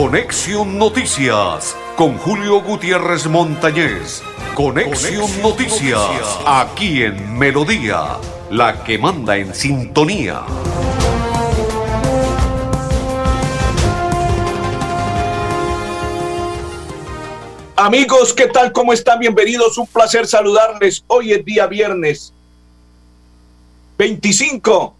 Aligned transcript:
Conexión 0.00 0.78
Noticias 0.78 1.76
con 1.96 2.18
Julio 2.18 2.62
Gutiérrez 2.62 3.26
Montañez. 3.26 4.22
Conexión, 4.54 5.28
Noticias, 5.42 6.38
aquí 6.46 7.02
en 7.02 7.36
Melodía, 7.36 8.16
la 8.48 8.84
que 8.84 8.96
manda 8.96 9.36
en 9.36 9.52
sintonía. 9.52 10.42
Amigos, 17.74 18.32
¿qué 18.32 18.46
tal? 18.46 18.70
¿Cómo 18.70 18.92
están? 18.92 19.18
Bienvenidos. 19.18 19.78
Un 19.78 19.88
placer 19.88 20.28
saludarles. 20.28 21.02
Hoy 21.08 21.32
es 21.32 21.44
día 21.44 21.66
viernes 21.66 22.32
25 23.98 24.94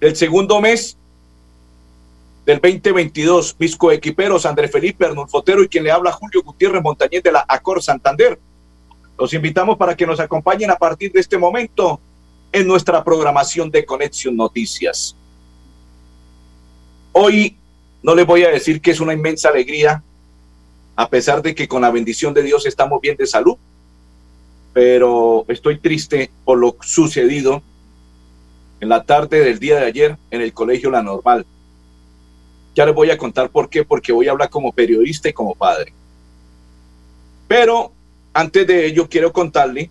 del 0.00 0.16
segundo 0.16 0.60
mes 0.60 0.96
del 2.44 2.60
2022. 2.60 3.56
Mis 3.58 3.76
coequiperos 3.76 4.46
André 4.46 4.68
Felipe 4.68 5.06
Arnulfotero 5.06 5.62
y 5.62 5.68
quien 5.68 5.84
le 5.84 5.90
habla 5.90 6.12
Julio 6.12 6.42
Gutiérrez 6.42 6.82
Montañez 6.82 7.22
de 7.22 7.32
la 7.32 7.44
Acor 7.48 7.82
Santander. 7.82 8.38
Los 9.18 9.32
invitamos 9.34 9.76
para 9.76 9.96
que 9.96 10.06
nos 10.06 10.20
acompañen 10.20 10.70
a 10.70 10.76
partir 10.76 11.12
de 11.12 11.20
este 11.20 11.38
momento 11.38 12.00
en 12.50 12.66
nuestra 12.66 13.02
programación 13.04 13.70
de 13.70 13.84
Conexión 13.84 14.36
Noticias. 14.36 15.16
Hoy 17.12 17.56
no 18.02 18.14
les 18.14 18.26
voy 18.26 18.42
a 18.42 18.50
decir 18.50 18.80
que 18.80 18.90
es 18.90 19.00
una 19.00 19.12
inmensa 19.12 19.48
alegría, 19.48 20.02
a 20.96 21.08
pesar 21.08 21.40
de 21.42 21.54
que 21.54 21.68
con 21.68 21.82
la 21.82 21.90
bendición 21.90 22.34
de 22.34 22.42
Dios 22.42 22.66
estamos 22.66 23.00
bien 23.00 23.16
de 23.16 23.26
salud, 23.26 23.56
pero 24.72 25.44
estoy 25.48 25.78
triste 25.78 26.30
por 26.44 26.58
lo 26.58 26.76
sucedido 26.80 27.62
en 28.80 28.88
la 28.88 29.04
tarde 29.04 29.40
del 29.40 29.58
día 29.58 29.76
de 29.76 29.86
ayer 29.86 30.16
en 30.30 30.40
el 30.40 30.52
Colegio 30.52 30.90
La 30.90 31.02
Normal 31.02 31.46
ya 32.74 32.86
les 32.86 32.94
voy 32.94 33.10
a 33.10 33.18
contar 33.18 33.50
por 33.50 33.68
qué, 33.68 33.84
porque 33.84 34.12
voy 34.12 34.28
a 34.28 34.30
hablar 34.32 34.50
como 34.50 34.72
periodista 34.72 35.28
y 35.28 35.32
como 35.32 35.54
padre. 35.54 35.92
Pero 37.48 37.92
antes 38.32 38.66
de 38.66 38.86
ello, 38.86 39.08
quiero 39.08 39.32
contarle 39.32 39.90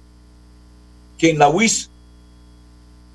que 1.17 1.29
en 1.29 1.37
la 1.37 1.49
UIS 1.49 1.89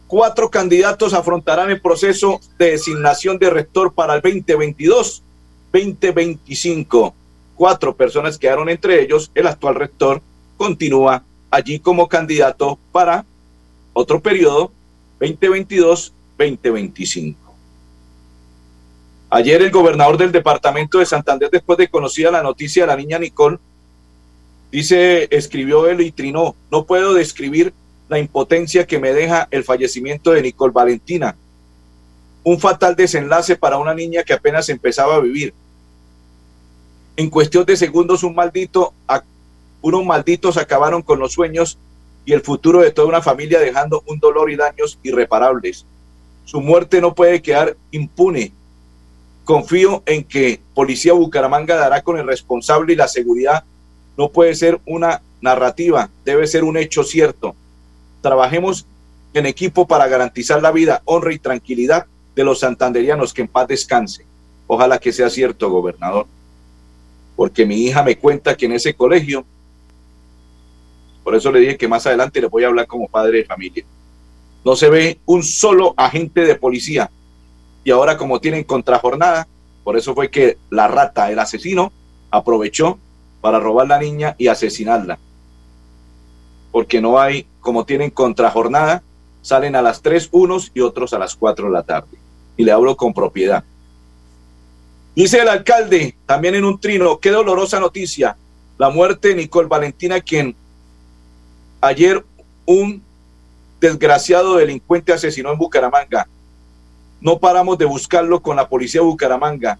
cuatro 0.06 0.50
candidatos 0.50 1.14
afrontarán 1.14 1.70
el 1.70 1.80
proceso 1.80 2.40
de 2.58 2.72
designación 2.72 3.38
de 3.38 3.48
rector 3.50 3.92
para 3.92 4.14
el 4.14 4.22
2022-2025. 5.72 7.12
Cuatro 7.56 7.96
personas 7.96 8.38
quedaron 8.38 8.68
entre 8.68 9.02
ellos. 9.02 9.32
El 9.34 9.48
actual 9.48 9.74
rector 9.74 10.22
continúa 10.56 11.24
allí 11.50 11.80
como 11.80 12.08
candidato 12.08 12.78
para 12.92 13.26
otro 13.92 14.20
periodo 14.20 14.70
2022-2025. 15.18 17.45
Ayer 19.36 19.60
el 19.60 19.70
gobernador 19.70 20.16
del 20.16 20.32
departamento 20.32 20.98
de 20.98 21.04
Santander, 21.04 21.50
después 21.50 21.76
de 21.76 21.88
conocida 21.88 22.30
la 22.30 22.42
noticia 22.42 22.84
de 22.84 22.86
la 22.86 22.96
niña 22.96 23.18
Nicole, 23.18 23.58
dice, 24.72 25.28
escribió 25.30 25.86
él 25.88 26.00
y 26.00 26.10
trinó, 26.10 26.56
no 26.72 26.86
puedo 26.86 27.12
describir 27.12 27.74
la 28.08 28.18
impotencia 28.18 28.86
que 28.86 28.98
me 28.98 29.12
deja 29.12 29.46
el 29.50 29.62
fallecimiento 29.62 30.30
de 30.30 30.40
Nicole 30.40 30.72
Valentina. 30.72 31.36
Un 32.44 32.58
fatal 32.58 32.96
desenlace 32.96 33.56
para 33.56 33.76
una 33.76 33.92
niña 33.92 34.22
que 34.22 34.32
apenas 34.32 34.70
empezaba 34.70 35.16
a 35.16 35.20
vivir. 35.20 35.52
En 37.14 37.28
cuestión 37.28 37.66
de 37.66 37.76
segundos, 37.76 38.22
un 38.22 38.34
maldito, 38.34 38.94
unos 39.82 40.06
malditos 40.06 40.56
acabaron 40.56 41.02
con 41.02 41.18
los 41.18 41.34
sueños 41.34 41.76
y 42.24 42.32
el 42.32 42.40
futuro 42.40 42.80
de 42.80 42.90
toda 42.90 43.06
una 43.06 43.20
familia 43.20 43.60
dejando 43.60 44.02
un 44.06 44.18
dolor 44.18 44.50
y 44.50 44.56
daños 44.56 44.98
irreparables. 45.02 45.84
Su 46.46 46.62
muerte 46.62 47.02
no 47.02 47.14
puede 47.14 47.42
quedar 47.42 47.76
impune 47.90 48.54
Confío 49.46 50.02
en 50.06 50.24
que 50.24 50.58
Policía 50.74 51.12
Bucaramanga 51.12 51.76
dará 51.76 52.02
con 52.02 52.18
el 52.18 52.26
responsable 52.26 52.92
y 52.92 52.96
la 52.96 53.06
seguridad 53.06 53.62
no 54.18 54.28
puede 54.30 54.56
ser 54.56 54.80
una 54.84 55.22
narrativa, 55.40 56.10
debe 56.24 56.48
ser 56.48 56.64
un 56.64 56.76
hecho 56.76 57.04
cierto. 57.04 57.54
Trabajemos 58.22 58.86
en 59.34 59.46
equipo 59.46 59.86
para 59.86 60.08
garantizar 60.08 60.60
la 60.60 60.72
vida, 60.72 61.00
honra 61.04 61.32
y 61.32 61.38
tranquilidad 61.38 62.06
de 62.34 62.42
los 62.42 62.58
santanderianos, 62.58 63.32
que 63.32 63.42
en 63.42 63.48
paz 63.48 63.68
descanse. 63.68 64.26
Ojalá 64.66 64.98
que 64.98 65.12
sea 65.12 65.30
cierto, 65.30 65.70
gobernador. 65.70 66.26
Porque 67.36 67.64
mi 67.64 67.84
hija 67.84 68.02
me 68.02 68.18
cuenta 68.18 68.56
que 68.56 68.66
en 68.66 68.72
ese 68.72 68.94
colegio, 68.94 69.44
por 71.22 71.36
eso 71.36 71.52
le 71.52 71.60
dije 71.60 71.76
que 71.76 71.86
más 71.86 72.04
adelante 72.04 72.40
le 72.40 72.48
voy 72.48 72.64
a 72.64 72.66
hablar 72.66 72.88
como 72.88 73.06
padre 73.06 73.38
de 73.38 73.44
familia, 73.44 73.84
no 74.64 74.74
se 74.74 74.90
ve 74.90 75.20
un 75.24 75.44
solo 75.44 75.94
agente 75.96 76.40
de 76.40 76.56
policía 76.56 77.08
y 77.86 77.92
ahora 77.92 78.16
como 78.16 78.40
tienen 78.40 78.64
contrajornada, 78.64 79.46
por 79.84 79.96
eso 79.96 80.12
fue 80.12 80.28
que 80.28 80.58
la 80.70 80.88
rata, 80.88 81.30
el 81.30 81.38
asesino, 81.38 81.92
aprovechó 82.32 82.98
para 83.40 83.60
robar 83.60 83.86
la 83.86 84.00
niña 84.00 84.34
y 84.38 84.48
asesinarla. 84.48 85.20
Porque 86.72 87.00
no 87.00 87.20
hay, 87.20 87.46
como 87.60 87.86
tienen 87.86 88.10
contrajornada, 88.10 89.04
salen 89.40 89.76
a 89.76 89.82
las 89.82 90.02
3 90.02 90.30
unos 90.32 90.72
y 90.74 90.80
otros 90.80 91.12
a 91.12 91.20
las 91.20 91.36
4 91.36 91.66
de 91.66 91.72
la 91.72 91.84
tarde. 91.84 92.18
Y 92.56 92.64
le 92.64 92.72
hablo 92.72 92.96
con 92.96 93.14
propiedad. 93.14 93.62
Dice 95.14 95.38
el 95.38 95.48
alcalde, 95.48 96.16
también 96.26 96.56
en 96.56 96.64
un 96.64 96.80
trino, 96.80 97.20
qué 97.20 97.30
dolorosa 97.30 97.78
noticia, 97.78 98.36
la 98.78 98.90
muerte 98.90 99.28
de 99.28 99.36
Nicole 99.36 99.68
Valentina, 99.68 100.20
quien 100.20 100.56
ayer 101.80 102.24
un 102.64 103.00
desgraciado 103.78 104.56
delincuente 104.56 105.12
asesinó 105.12 105.52
en 105.52 105.58
Bucaramanga. 105.58 106.26
No 107.20 107.38
paramos 107.38 107.78
de 107.78 107.84
buscarlo 107.84 108.40
con 108.40 108.56
la 108.56 108.68
policía 108.68 109.00
de 109.00 109.06
Bucaramanga 109.06 109.78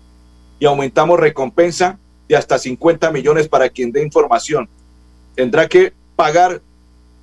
y 0.59 0.67
aumentamos 0.67 1.21
recompensa 1.21 1.99
de 2.29 2.37
hasta 2.37 2.59
50 2.59 3.11
millones 3.13 3.49
para 3.49 3.69
quien 3.69 3.93
dé 3.93 4.03
información. 4.03 4.69
Tendrá 5.35 5.69
que 5.69 5.93
pagar 6.17 6.63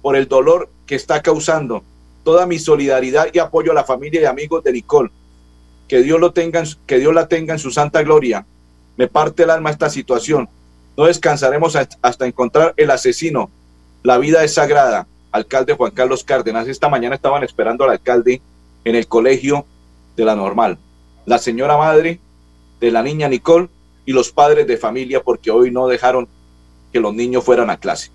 por 0.02 0.16
el 0.16 0.28
dolor 0.28 0.70
que 0.86 0.96
está 0.96 1.22
causando. 1.22 1.84
Toda 2.24 2.46
mi 2.46 2.60
solidaridad 2.60 3.28
y 3.34 3.40
apoyo 3.40 3.72
a 3.72 3.76
la 3.76 3.84
familia 3.84 4.22
y 4.22 4.26
amigos 4.26 4.64
de 4.64 4.74
Nicole. 4.74 5.12
Que 5.88 6.02
Dios 6.02 6.20
lo 6.20 6.32
tenga, 6.32 6.64
que 6.86 7.00
Dios 7.00 7.14
la 7.14 7.28
tenga 7.28 7.54
en 7.54 7.60
su 7.60 7.72
santa 7.72 8.04
gloria. 8.04 8.46
Me 8.96 9.08
parte 9.08 9.44
el 9.44 9.50
alma 9.50 9.72
esta 9.72 9.90
situación. 9.90 10.48
No 10.96 11.06
descansaremos 11.06 11.76
hasta 11.76 12.26
encontrar 12.28 12.74
el 12.78 12.92
asesino. 12.92 13.50
La 14.04 14.20
vida 14.20 14.44
es 14.44 14.54
sagrada. 14.54 15.08
Alcalde 15.32 15.74
Juan 15.74 15.92
Carlos 15.92 16.24
Cárdenas. 16.24 16.68
Esta 16.68 16.88
mañana 16.88 17.16
estaban 17.16 17.44
esperando 17.44 17.84
al 17.84 17.90
alcalde 17.90 18.42
en 18.86 18.96
el 18.96 19.08
colegio 19.08 19.66
de 20.16 20.26
la 20.26 20.36
normal, 20.36 20.78
la 21.26 21.38
señora 21.38 21.78
madre 21.78 22.20
de 22.80 22.92
la 22.92 23.02
niña 23.02 23.30
Nicole 23.30 23.70
y 24.06 24.12
los 24.12 24.32
padres 24.32 24.68
de 24.68 24.78
familia 24.78 25.22
porque 25.24 25.52
hoy 25.52 25.72
no 25.72 25.88
dejaron 25.88 26.28
que 26.92 27.00
los 27.00 27.14
niños 27.14 27.44
fueran 27.44 27.70
a 27.70 27.78
clase. 27.78 28.12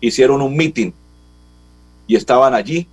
Hicieron 0.00 0.42
un 0.42 0.56
meeting 0.56 0.92
y 2.06 2.16
estaban 2.16 2.54
allí 2.54 2.86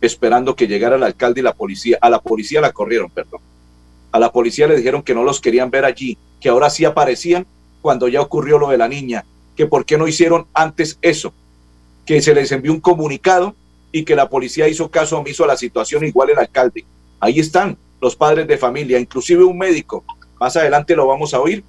esperando 0.00 0.54
que 0.54 0.68
llegara 0.68 0.96
el 0.96 1.02
alcalde 1.02 1.40
y 1.40 1.44
la 1.44 1.54
policía. 1.54 1.98
A 2.00 2.10
la 2.10 2.20
policía 2.20 2.60
la 2.60 2.72
corrieron, 2.72 3.10
perdón. 3.10 3.40
A 4.10 4.18
la 4.18 4.30
policía 4.30 4.66
le 4.66 4.76
dijeron 4.76 5.02
que 5.02 5.14
no 5.14 5.24
los 5.24 5.40
querían 5.40 5.70
ver 5.70 5.84
allí, 5.84 6.18
que 6.40 6.48
ahora 6.48 6.70
sí 6.70 6.84
aparecían 6.84 7.46
cuando 7.80 8.08
ya 8.08 8.20
ocurrió 8.20 8.58
lo 8.58 8.68
de 8.68 8.78
la 8.78 8.88
niña, 8.88 9.24
que 9.56 9.66
por 9.66 9.84
qué 9.84 9.96
no 9.96 10.06
hicieron 10.06 10.46
antes 10.54 10.98
eso, 11.02 11.32
que 12.04 12.20
se 12.20 12.34
les 12.34 12.52
envió 12.52 12.72
un 12.72 12.80
comunicado 12.80 13.54
y 13.90 14.04
que 14.04 14.16
la 14.16 14.28
policía 14.28 14.68
hizo 14.68 14.90
caso 14.90 15.18
omiso 15.18 15.44
a 15.44 15.48
la 15.48 15.56
situación 15.56 16.04
igual 16.04 16.30
el 16.30 16.38
alcalde. 16.38 16.84
Ahí 17.22 17.38
están 17.38 17.78
los 18.00 18.16
padres 18.16 18.48
de 18.48 18.58
familia, 18.58 18.98
inclusive 18.98 19.44
un 19.44 19.56
médico. 19.56 20.04
Más 20.40 20.56
adelante 20.56 20.96
lo 20.96 21.06
vamos 21.06 21.32
a 21.32 21.40
oír. 21.40 21.62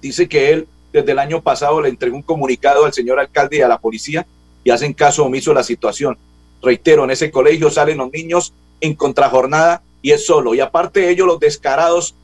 Dice 0.00 0.26
que 0.26 0.52
él 0.52 0.66
desde 0.90 1.12
el 1.12 1.18
año 1.18 1.42
pasado 1.42 1.82
le 1.82 1.90
entregó 1.90 2.16
un 2.16 2.22
comunicado 2.22 2.86
al 2.86 2.94
señor 2.94 3.20
alcalde 3.20 3.58
y 3.58 3.60
a 3.60 3.68
la 3.68 3.76
policía 3.76 4.26
y 4.64 4.70
hacen 4.70 4.94
caso 4.94 5.22
omiso 5.22 5.50
a 5.50 5.56
la 5.56 5.62
situación. 5.62 6.16
Reitero, 6.62 7.04
en 7.04 7.10
ese 7.10 7.30
colegio 7.30 7.68
salen 7.68 7.98
los 7.98 8.10
niños 8.10 8.54
en 8.80 8.94
contrajornada 8.94 9.82
y 10.00 10.12
es 10.12 10.24
solo. 10.24 10.54
Y 10.54 10.60
aparte 10.60 11.00
de 11.00 11.10
ello, 11.10 11.26
los 11.26 11.40
descarados, 11.40 12.14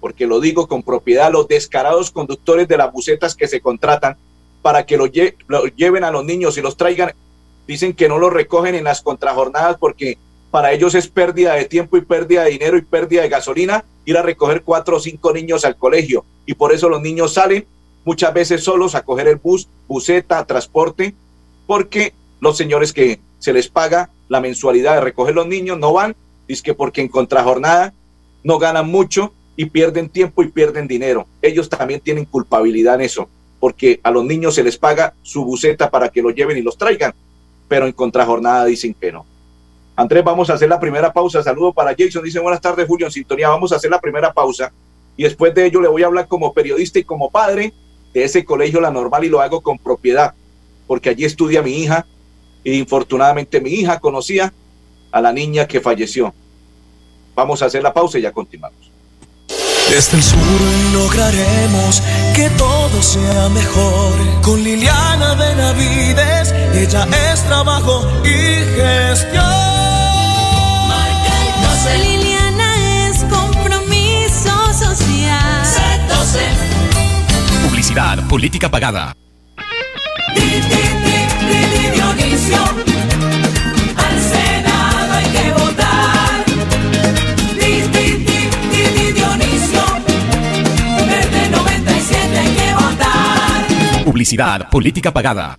porque 0.00 0.26
lo 0.26 0.40
digo 0.40 0.66
con 0.66 0.82
propiedad, 0.82 1.30
los 1.30 1.46
descarados 1.46 2.10
conductores 2.10 2.66
de 2.66 2.76
las 2.76 2.92
bucetas 2.92 3.36
que 3.36 3.46
se 3.46 3.60
contratan 3.60 4.16
para 4.62 4.84
que 4.84 4.96
lo, 4.96 5.08
lo 5.46 5.66
lleven 5.66 6.02
a 6.02 6.10
los 6.10 6.24
niños 6.24 6.58
y 6.58 6.60
los 6.60 6.76
traigan, 6.76 7.12
dicen 7.68 7.94
que 7.94 8.08
no 8.08 8.18
los 8.18 8.32
recogen 8.32 8.74
en 8.74 8.82
las 8.82 9.00
contrajornadas 9.00 9.76
porque 9.78 10.18
para 10.54 10.70
ellos 10.70 10.94
es 10.94 11.08
pérdida 11.08 11.54
de 11.54 11.64
tiempo 11.64 11.96
y 11.96 12.02
pérdida 12.02 12.44
de 12.44 12.50
dinero 12.50 12.78
y 12.78 12.82
pérdida 12.82 13.22
de 13.22 13.28
gasolina 13.28 13.84
ir 14.04 14.16
a 14.16 14.22
recoger 14.22 14.62
cuatro 14.62 14.98
o 14.98 15.00
cinco 15.00 15.32
niños 15.32 15.64
al 15.64 15.74
colegio. 15.74 16.24
Y 16.46 16.54
por 16.54 16.72
eso 16.72 16.88
los 16.88 17.02
niños 17.02 17.34
salen 17.34 17.66
muchas 18.04 18.32
veces 18.32 18.62
solos 18.62 18.94
a 18.94 19.02
coger 19.02 19.26
el 19.26 19.34
bus, 19.34 19.66
buseta, 19.88 20.46
transporte, 20.46 21.12
porque 21.66 22.14
los 22.38 22.56
señores 22.56 22.92
que 22.92 23.18
se 23.40 23.52
les 23.52 23.66
paga 23.66 24.10
la 24.28 24.40
mensualidad 24.40 24.94
de 24.94 25.00
recoger 25.00 25.34
los 25.34 25.48
niños 25.48 25.76
no 25.76 25.92
van, 25.92 26.14
es 26.46 26.62
que 26.62 26.72
porque 26.72 27.00
en 27.00 27.08
contrajornada 27.08 27.92
no 28.44 28.60
ganan 28.60 28.88
mucho 28.88 29.32
y 29.56 29.64
pierden 29.64 30.08
tiempo 30.08 30.44
y 30.44 30.52
pierden 30.52 30.86
dinero. 30.86 31.26
Ellos 31.42 31.68
también 31.68 31.98
tienen 31.98 32.26
culpabilidad 32.26 32.94
en 32.94 33.00
eso, 33.00 33.28
porque 33.58 33.98
a 34.04 34.12
los 34.12 34.24
niños 34.24 34.54
se 34.54 34.62
les 34.62 34.78
paga 34.78 35.14
su 35.24 35.44
buseta 35.44 35.90
para 35.90 36.10
que 36.10 36.22
los 36.22 36.32
lleven 36.32 36.56
y 36.56 36.62
los 36.62 36.78
traigan, 36.78 37.12
pero 37.66 37.86
en 37.86 37.92
contrajornada 37.92 38.66
dicen 38.66 38.94
que 38.94 39.10
no. 39.10 39.26
Andrés, 39.96 40.24
vamos 40.24 40.50
a 40.50 40.54
hacer 40.54 40.68
la 40.68 40.80
primera 40.80 41.12
pausa. 41.12 41.42
Saludo 41.42 41.72
para 41.72 41.94
Jason. 41.96 42.22
Dice 42.24 42.40
buenas 42.40 42.60
tardes, 42.60 42.86
Julio, 42.86 43.06
en 43.06 43.12
sintonía. 43.12 43.48
Vamos 43.48 43.72
a 43.72 43.76
hacer 43.76 43.90
la 43.90 44.00
primera 44.00 44.32
pausa 44.32 44.72
y 45.16 45.22
después 45.22 45.54
de 45.54 45.66
ello 45.66 45.80
le 45.80 45.88
voy 45.88 46.02
a 46.02 46.06
hablar 46.06 46.26
como 46.26 46.52
periodista 46.52 46.98
y 46.98 47.04
como 47.04 47.30
padre 47.30 47.72
de 48.12 48.24
ese 48.24 48.44
colegio 48.44 48.80
La 48.80 48.90
Normal 48.90 49.24
y 49.24 49.28
lo 49.28 49.40
hago 49.40 49.60
con 49.60 49.78
propiedad, 49.78 50.34
porque 50.86 51.10
allí 51.10 51.24
estudia 51.24 51.62
mi 51.62 51.72
hija 51.78 52.06
y 52.62 52.78
infortunadamente 52.78 53.60
mi 53.60 53.70
hija 53.70 54.00
conocía 54.00 54.52
a 55.12 55.20
la 55.20 55.32
niña 55.32 55.66
que 55.66 55.80
falleció. 55.80 56.34
Vamos 57.34 57.62
a 57.62 57.66
hacer 57.66 57.82
la 57.82 57.92
pausa 57.92 58.18
y 58.18 58.22
ya 58.22 58.32
continuamos. 58.32 58.90
Desde 59.90 60.16
el 60.16 60.22
sur 60.22 60.38
lograremos 60.92 62.02
que 62.34 62.48
todo 62.50 63.02
sea 63.02 63.48
mejor. 63.50 64.12
Con 64.42 64.62
Liliana 64.62 65.34
Benavides, 65.34 66.52
ella 66.74 67.06
es 67.32 67.44
trabajo 67.44 68.02
y 68.24 68.64
gestión. 68.76 69.83
Liliana 71.92 73.08
es 73.08 73.24
compromiso 73.24 74.72
social. 74.72 75.66
Publicidad, 77.68 78.26
política 78.28 78.68
pagada. 78.70 79.14
Publicidad, 94.04 94.68
política 94.70 95.12
pagada. 95.12 95.58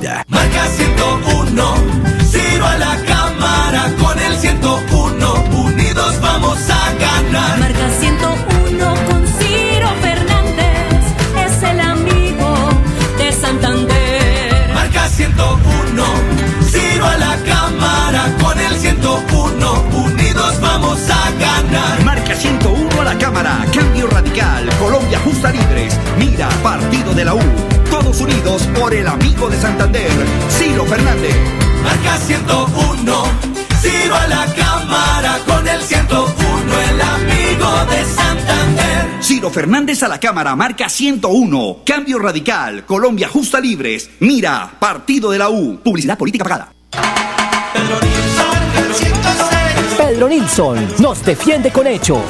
Marca 0.00 0.68
101, 0.68 1.91
Por 28.42 28.92
el 28.92 29.06
amigo 29.06 29.48
de 29.48 29.56
Santander, 29.56 30.10
Ciro 30.48 30.84
Fernández. 30.84 31.34
Marca 31.82 32.16
101, 32.18 33.24
Ciro 33.80 34.14
a 34.16 34.26
la 34.26 34.46
cámara 34.54 35.38
con 35.46 35.66
el 35.66 35.80
101. 35.80 36.32
El 36.90 37.00
amigo 37.00 37.70
de 37.88 38.04
Santander. 38.04 39.22
Ciro 39.22 39.48
Fernández 39.48 40.02
a 40.02 40.08
la 40.08 40.18
Cámara, 40.18 40.56
marca 40.56 40.88
101. 40.88 41.78
Cambio 41.86 42.18
Radical, 42.18 42.84
Colombia 42.84 43.28
Justa 43.28 43.60
Libres, 43.60 44.10
Mira, 44.18 44.70
Partido 44.78 45.30
de 45.30 45.38
la 45.38 45.48
U. 45.48 45.78
Publicidad 45.82 46.18
política 46.18 46.44
pagada. 46.44 46.72
Pedro 49.96 50.28
Nilsson 50.28 50.94
nos 50.98 51.24
defiende 51.24 51.70
con 51.70 51.86
hechos. 51.86 52.22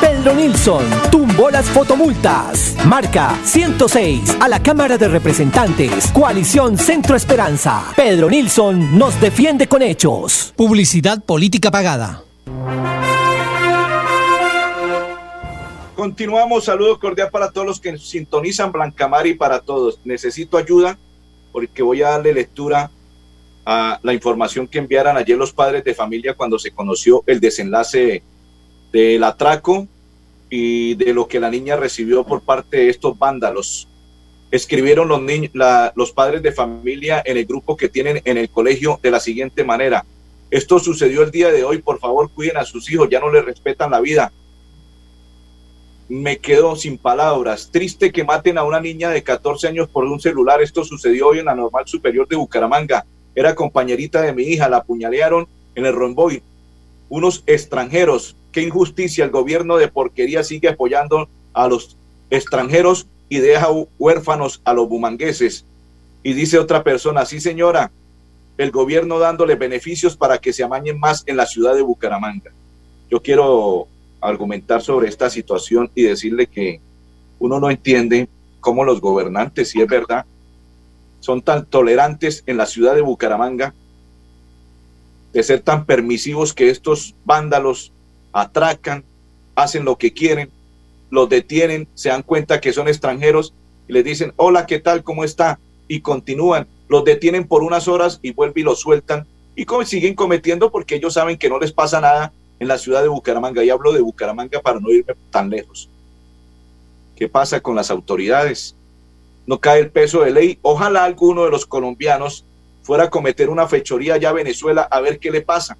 Pedro 0.00 0.34
Nilsson 0.34 0.84
tumbó 1.10 1.23
las 1.50 1.68
fotomultas. 1.68 2.76
Marca 2.86 3.38
106 3.44 4.38
a 4.40 4.48
la 4.48 4.62
Cámara 4.62 4.96
de 4.96 5.08
Representantes. 5.08 6.10
Coalición 6.12 6.78
Centro 6.78 7.16
Esperanza. 7.16 7.92
Pedro 7.96 8.30
Nilsson 8.30 8.96
nos 8.96 9.20
defiende 9.20 9.66
con 9.66 9.82
hechos. 9.82 10.52
Publicidad 10.56 11.22
política 11.22 11.70
pagada. 11.70 12.22
Continuamos, 15.96 16.64
saludo 16.64 16.98
cordial 16.98 17.30
para 17.30 17.50
todos 17.50 17.66
los 17.66 17.80
que 17.80 17.98
sintonizan 17.98 18.72
Blancamar 18.72 19.26
y 19.26 19.34
para 19.34 19.60
todos. 19.60 20.00
Necesito 20.04 20.56
ayuda 20.56 20.98
porque 21.52 21.82
voy 21.82 22.02
a 22.02 22.10
darle 22.10 22.32
lectura 22.32 22.90
a 23.66 23.98
la 24.02 24.12
información 24.12 24.66
que 24.66 24.78
enviaron 24.78 25.16
ayer 25.16 25.36
los 25.36 25.52
padres 25.52 25.84
de 25.84 25.94
familia 25.94 26.34
cuando 26.34 26.58
se 26.58 26.70
conoció 26.70 27.22
el 27.26 27.40
desenlace 27.40 28.22
del 28.92 29.24
atraco 29.24 29.88
y 30.56 30.94
de 30.94 31.12
lo 31.12 31.26
que 31.26 31.40
la 31.40 31.50
niña 31.50 31.74
recibió 31.74 32.22
por 32.22 32.40
parte 32.40 32.76
de 32.76 32.88
estos 32.88 33.18
vándalos. 33.18 33.88
Escribieron 34.52 35.08
los, 35.08 35.20
niños, 35.20 35.50
los 35.96 36.12
padres 36.12 36.44
de 36.44 36.52
familia 36.52 37.20
en 37.24 37.38
el 37.38 37.44
grupo 37.44 37.76
que 37.76 37.88
tienen 37.88 38.22
en 38.24 38.38
el 38.38 38.48
colegio 38.48 39.00
de 39.02 39.10
la 39.10 39.18
siguiente 39.18 39.64
manera. 39.64 40.04
Esto 40.52 40.78
sucedió 40.78 41.24
el 41.24 41.32
día 41.32 41.50
de 41.50 41.64
hoy, 41.64 41.78
por 41.78 41.98
favor 41.98 42.30
cuiden 42.30 42.58
a 42.58 42.64
sus 42.64 42.88
hijos, 42.88 43.08
ya 43.10 43.18
no 43.18 43.32
les 43.32 43.44
respetan 43.44 43.90
la 43.90 43.98
vida. 44.00 44.30
Me 46.08 46.38
quedo 46.38 46.76
sin 46.76 46.98
palabras. 46.98 47.70
Triste 47.72 48.12
que 48.12 48.22
maten 48.22 48.56
a 48.56 48.62
una 48.62 48.78
niña 48.78 49.10
de 49.10 49.24
14 49.24 49.66
años 49.66 49.88
por 49.88 50.04
un 50.04 50.20
celular. 50.20 50.62
Esto 50.62 50.84
sucedió 50.84 51.30
hoy 51.30 51.40
en 51.40 51.46
la 51.46 51.56
Normal 51.56 51.88
Superior 51.88 52.28
de 52.28 52.36
Bucaramanga. 52.36 53.04
Era 53.34 53.56
compañerita 53.56 54.22
de 54.22 54.32
mi 54.32 54.44
hija, 54.44 54.68
la 54.68 54.76
apuñalearon 54.76 55.48
en 55.74 55.84
el 55.84 55.94
Romboy. 55.94 56.44
Unos 57.08 57.42
extranjeros. 57.48 58.36
Qué 58.54 58.62
injusticia. 58.62 59.24
El 59.24 59.32
gobierno 59.32 59.78
de 59.78 59.88
porquería 59.88 60.44
sigue 60.44 60.68
apoyando 60.68 61.28
a 61.52 61.66
los 61.66 61.96
extranjeros 62.30 63.08
y 63.28 63.38
deja 63.38 63.66
huérfanos 63.98 64.62
a 64.64 64.72
los 64.72 64.88
bumangueses. 64.88 65.66
Y 66.22 66.34
dice 66.34 66.60
otra 66.60 66.84
persona, 66.84 67.26
sí 67.26 67.40
señora, 67.40 67.90
el 68.56 68.70
gobierno 68.70 69.18
dándole 69.18 69.56
beneficios 69.56 70.16
para 70.16 70.38
que 70.38 70.52
se 70.52 70.62
amañen 70.62 71.00
más 71.00 71.24
en 71.26 71.36
la 71.36 71.46
ciudad 71.46 71.74
de 71.74 71.82
Bucaramanga. 71.82 72.52
Yo 73.10 73.20
quiero 73.20 73.88
argumentar 74.20 74.82
sobre 74.82 75.08
esta 75.08 75.30
situación 75.30 75.90
y 75.96 76.04
decirle 76.04 76.46
que 76.46 76.80
uno 77.40 77.58
no 77.58 77.70
entiende 77.70 78.28
cómo 78.60 78.84
los 78.84 79.00
gobernantes, 79.00 79.70
si 79.70 79.82
es 79.82 79.88
verdad, 79.88 80.26
son 81.18 81.42
tan 81.42 81.66
tolerantes 81.66 82.44
en 82.46 82.56
la 82.56 82.66
ciudad 82.66 82.94
de 82.94 83.00
Bucaramanga, 83.00 83.74
de 85.32 85.42
ser 85.42 85.60
tan 85.60 85.86
permisivos 85.86 86.54
que 86.54 86.70
estos 86.70 87.16
vándalos 87.24 87.90
atracan, 88.34 89.04
hacen 89.54 89.86
lo 89.86 89.96
que 89.96 90.12
quieren, 90.12 90.50
los 91.10 91.28
detienen, 91.30 91.88
se 91.94 92.10
dan 92.10 92.22
cuenta 92.22 92.60
que 92.60 92.74
son 92.74 92.88
extranjeros 92.88 93.54
y 93.88 93.94
les 93.94 94.04
dicen, 94.04 94.34
hola, 94.36 94.66
¿qué 94.66 94.80
tal? 94.80 95.02
¿Cómo 95.02 95.24
está? 95.24 95.58
Y 95.88 96.00
continúan, 96.00 96.66
los 96.88 97.04
detienen 97.04 97.46
por 97.46 97.62
unas 97.62 97.88
horas 97.88 98.18
y 98.20 98.32
vuelven 98.32 98.62
y 98.62 98.64
los 98.64 98.80
sueltan 98.80 99.26
y 99.56 99.66
siguen 99.84 100.14
cometiendo 100.14 100.70
porque 100.70 100.96
ellos 100.96 101.14
saben 101.14 101.38
que 101.38 101.48
no 101.48 101.58
les 101.58 101.72
pasa 101.72 102.00
nada 102.00 102.32
en 102.58 102.68
la 102.68 102.78
ciudad 102.78 103.02
de 103.02 103.08
Bucaramanga. 103.08 103.62
Y 103.62 103.70
hablo 103.70 103.92
de 103.92 104.00
Bucaramanga 104.00 104.60
para 104.60 104.80
no 104.80 104.90
irme 104.90 105.14
tan 105.30 105.48
lejos. 105.50 105.88
¿Qué 107.16 107.28
pasa 107.28 107.60
con 107.60 107.76
las 107.76 107.90
autoridades? 107.90 108.74
No 109.46 109.60
cae 109.60 109.80
el 109.80 109.90
peso 109.90 110.22
de 110.22 110.32
ley. 110.32 110.58
Ojalá 110.62 111.04
alguno 111.04 111.44
de 111.44 111.50
los 111.50 111.66
colombianos 111.66 112.44
fuera 112.82 113.04
a 113.04 113.10
cometer 113.10 113.48
una 113.48 113.68
fechoría 113.68 114.14
allá 114.14 114.30
a 114.30 114.34
Venezuela 114.34 114.82
a 114.82 115.00
ver 115.00 115.20
qué 115.20 115.30
le 115.30 115.42
pasa. 115.42 115.76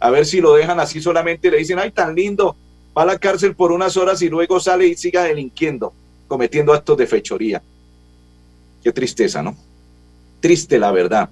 A 0.00 0.10
ver 0.10 0.26
si 0.26 0.40
lo 0.40 0.54
dejan 0.54 0.78
así 0.80 1.00
solamente 1.00 1.50
le 1.50 1.58
dicen, 1.58 1.78
ay, 1.78 1.90
tan 1.90 2.14
lindo, 2.14 2.56
va 2.96 3.02
a 3.02 3.06
la 3.06 3.18
cárcel 3.18 3.54
por 3.54 3.72
unas 3.72 3.96
horas 3.96 4.22
y 4.22 4.28
luego 4.28 4.60
sale 4.60 4.86
y 4.86 4.96
siga 4.96 5.24
delinquiendo, 5.24 5.92
cometiendo 6.26 6.72
actos 6.72 6.96
de 6.96 7.06
fechoría. 7.06 7.62
Qué 8.82 8.92
tristeza, 8.92 9.42
¿no? 9.42 9.56
Triste 10.40 10.78
la 10.78 10.92
verdad. 10.92 11.28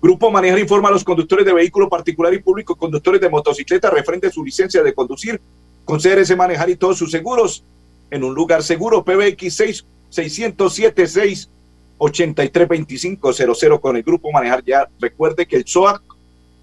Grupo 0.00 0.30
Manejar 0.30 0.58
informa 0.58 0.88
a 0.88 0.92
los 0.92 1.04
conductores 1.04 1.44
de 1.44 1.52
vehículo 1.52 1.88
particular 1.88 2.32
y 2.32 2.38
público, 2.38 2.76
conductores 2.76 3.20
de 3.20 3.28
motocicleta, 3.28 3.90
referente 3.90 4.28
a 4.28 4.30
su 4.30 4.44
licencia 4.44 4.82
de 4.82 4.94
conducir, 4.94 5.40
con 5.84 5.98
CRS 5.98 6.36
Manejar 6.36 6.70
y 6.70 6.76
todos 6.76 6.98
sus 6.98 7.10
seguros 7.10 7.64
en 8.10 8.22
un 8.24 8.34
lugar 8.34 8.62
seguro. 8.62 9.04
PBX 9.04 9.54
6 9.54 9.84
607 10.10 11.06
6 11.06 11.50
832500 11.98 13.80
con 13.80 13.96
el 13.96 14.02
Grupo 14.02 14.30
Manejar. 14.30 14.62
Ya 14.64 14.88
recuerde 15.00 15.46
que 15.46 15.56
el 15.56 15.66
SOAC 15.66 16.02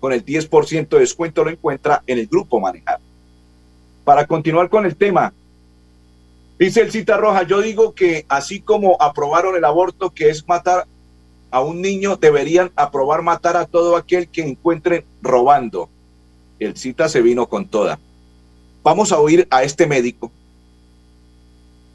con 0.06 0.14
el 0.14 0.24
10% 0.24 0.88
de 0.88 1.00
descuento 1.00 1.44
lo 1.44 1.50
encuentra 1.50 2.04
en 2.06 2.20
el 2.20 2.28
Grupo 2.28 2.60
Manejar. 2.60 3.00
Para 4.04 4.28
continuar 4.28 4.70
con 4.70 4.86
el 4.86 4.96
tema, 4.96 5.34
dice 6.60 6.82
el 6.82 6.92
Cita 6.92 7.18
Roja, 7.18 7.42
yo 7.42 7.60
digo 7.60 7.96
que 7.96 8.24
así 8.30 8.60
como 8.60 9.02
aprobaron 9.02 9.56
el 9.56 9.66
aborto, 9.66 10.12
que 10.12 10.30
es 10.30 10.48
matar 10.48 10.86
a 11.50 11.62
un 11.62 11.82
niño 11.82 12.18
deberían 12.18 12.72
aprobar 12.76 13.24
matar 13.24 13.58
a 13.58 13.66
todo 13.66 13.96
aquel 13.96 14.28
que 14.28 14.44
encuentren 14.44 15.04
robando. 15.24 15.90
El 16.60 16.78
cita 16.78 17.10
se 17.10 17.24
vino 17.24 17.48
con 17.48 17.68
toda. 17.68 18.00
Vamos 18.84 19.12
a 19.12 19.20
oír 19.20 19.48
a 19.50 19.64
este 19.64 19.88
médico 19.88 20.32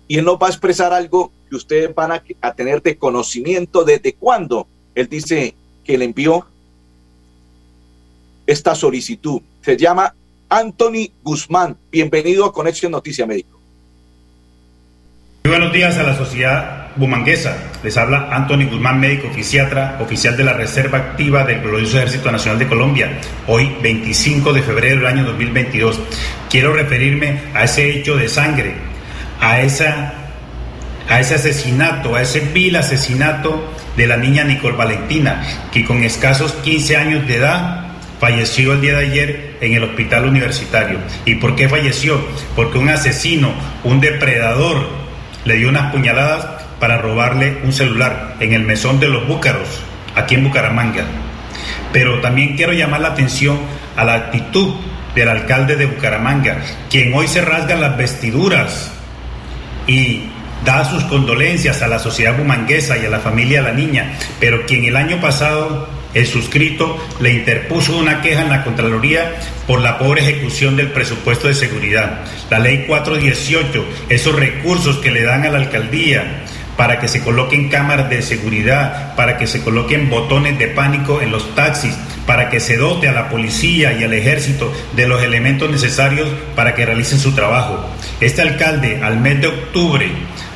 y 0.08 0.18
él 0.18 0.24
nos 0.24 0.34
va 0.34 0.48
a 0.48 0.50
expresar 0.50 0.92
algo 0.92 1.30
que 1.48 1.54
ustedes 1.54 1.94
van 1.94 2.10
a, 2.10 2.54
tener 2.54 2.82
de 2.82 2.98
conocimiento 2.98 3.84
desde 3.84 4.14
cuándo. 4.14 4.66
Él 4.96 5.08
dice 5.08 5.54
que 5.84 5.96
le 5.96 6.06
envió 6.06 6.49
esta 8.50 8.74
solicitud. 8.74 9.40
Se 9.62 9.76
llama 9.76 10.14
Anthony 10.48 11.10
Guzmán. 11.22 11.76
Bienvenido 11.90 12.44
a 12.44 12.52
Conexión 12.52 12.92
Noticia 12.92 13.26
Médico. 13.26 13.60
Muy 15.44 15.52
buenos 15.56 15.72
días 15.72 15.96
a 15.96 16.02
la 16.02 16.16
sociedad 16.16 16.88
bumanguesa. 16.96 17.56
Les 17.82 17.96
habla 17.96 18.28
Anthony 18.32 18.68
Guzmán, 18.68 19.00
médico 19.00 19.30
fisiatra, 19.32 19.98
oficial 20.00 20.36
de 20.36 20.44
la 20.44 20.52
Reserva 20.52 20.98
Activa 20.98 21.44
del 21.44 21.60
Glorioso 21.60 21.96
Ejército 21.96 22.30
Nacional 22.30 22.58
de 22.58 22.66
Colombia, 22.66 23.20
hoy 23.46 23.74
25 23.82 24.52
de 24.52 24.62
febrero 24.62 24.96
del 24.96 25.06
año 25.06 25.24
2022. 25.24 26.00
Quiero 26.50 26.72
referirme 26.72 27.40
a 27.54 27.64
ese 27.64 27.90
hecho 27.90 28.16
de 28.16 28.28
sangre, 28.28 28.74
a, 29.40 29.62
esa, 29.62 30.12
a 31.08 31.20
ese 31.20 31.36
asesinato, 31.36 32.16
a 32.16 32.22
ese 32.22 32.40
vil 32.40 32.76
asesinato 32.76 33.72
de 33.96 34.06
la 34.06 34.16
niña 34.16 34.44
Nicole 34.44 34.76
Valentina, 34.76 35.42
que 35.72 35.84
con 35.84 36.02
escasos 36.02 36.52
15 36.52 36.96
años 36.96 37.26
de 37.26 37.36
edad 37.36 37.89
falleció 38.20 38.74
el 38.74 38.82
día 38.82 38.98
de 38.98 39.06
ayer 39.06 39.56
en 39.60 39.72
el 39.72 39.82
hospital 39.82 40.26
universitario. 40.26 40.98
¿Y 41.24 41.36
por 41.36 41.56
qué 41.56 41.68
falleció? 41.68 42.20
Porque 42.54 42.78
un 42.78 42.90
asesino, 42.90 43.52
un 43.82 44.00
depredador, 44.00 44.86
le 45.44 45.54
dio 45.56 45.70
unas 45.70 45.90
puñaladas 45.90 46.64
para 46.78 46.98
robarle 46.98 47.58
un 47.64 47.72
celular 47.72 48.36
en 48.40 48.52
el 48.52 48.62
mesón 48.62 49.00
de 49.00 49.08
los 49.08 49.26
Búcaros, 49.26 49.68
aquí 50.14 50.34
en 50.34 50.44
Bucaramanga. 50.44 51.04
Pero 51.92 52.20
también 52.20 52.56
quiero 52.56 52.72
llamar 52.72 53.00
la 53.00 53.08
atención 53.08 53.58
a 53.96 54.04
la 54.04 54.14
actitud 54.14 54.74
del 55.14 55.28
alcalde 55.28 55.76
de 55.76 55.86
Bucaramanga, 55.86 56.58
quien 56.90 57.12
hoy 57.14 57.26
se 57.26 57.40
rasga 57.40 57.74
las 57.76 57.96
vestiduras 57.96 58.92
y 59.86 60.30
da 60.64 60.84
sus 60.84 61.02
condolencias 61.04 61.82
a 61.82 61.88
la 61.88 61.98
sociedad 61.98 62.36
bumanguesa 62.36 62.98
y 62.98 63.06
a 63.06 63.10
la 63.10 63.18
familia 63.18 63.62
de 63.62 63.68
la 63.68 63.74
niña, 63.74 64.12
pero 64.38 64.66
quien 64.66 64.84
el 64.84 64.96
año 64.96 65.20
pasado 65.20 65.88
el 66.14 66.26
suscrito 66.26 66.98
le 67.20 67.32
interpuso 67.32 67.96
una 67.96 68.20
queja 68.20 68.42
en 68.42 68.50
la 68.50 68.64
Contraloría 68.64 69.36
por 69.66 69.80
la 69.80 69.98
pobre 69.98 70.22
ejecución 70.22 70.76
del 70.76 70.90
presupuesto 70.90 71.48
de 71.48 71.54
seguridad. 71.54 72.24
La 72.50 72.58
ley 72.58 72.84
418, 72.86 73.84
esos 74.08 74.34
recursos 74.34 74.98
que 74.98 75.10
le 75.10 75.22
dan 75.22 75.44
a 75.44 75.50
la 75.50 75.58
alcaldía 75.58 76.44
para 76.76 76.98
que 76.98 77.08
se 77.08 77.22
coloquen 77.22 77.68
cámaras 77.68 78.08
de 78.08 78.22
seguridad, 78.22 79.14
para 79.14 79.36
que 79.36 79.46
se 79.46 79.62
coloquen 79.62 80.08
botones 80.08 80.58
de 80.58 80.68
pánico 80.68 81.20
en 81.20 81.30
los 81.30 81.54
taxis, 81.54 81.94
para 82.26 82.48
que 82.48 82.58
se 82.58 82.76
dote 82.76 83.06
a 83.06 83.12
la 83.12 83.28
policía 83.28 83.92
y 83.92 84.04
al 84.04 84.14
ejército 84.14 84.72
de 84.96 85.06
los 85.06 85.22
elementos 85.22 85.70
necesarios 85.70 86.28
para 86.56 86.74
que 86.74 86.86
realicen 86.86 87.18
su 87.18 87.32
trabajo. 87.32 87.84
Este 88.20 88.40
alcalde, 88.40 89.00
al 89.02 89.20
mes 89.20 89.40
de 89.40 89.48
octubre 89.48 90.10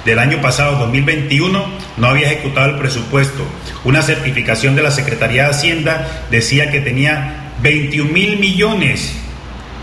del 0.05 0.19
año 0.19 0.41
pasado, 0.41 0.79
2021, 0.79 1.65
no 1.97 2.07
había 2.07 2.31
ejecutado 2.31 2.71
el 2.71 2.79
presupuesto. 2.79 3.45
Una 3.85 4.03
certificación 4.03 4.77
de 4.77 4.83
la 4.83 4.91
Secretaría 4.91 5.45
de 5.45 5.51
Hacienda 5.51 6.27
decía 6.31 6.71
que 6.71 6.81
tenía 6.81 7.53
21 7.63 8.13
mil 8.13 8.39
millones 8.39 9.15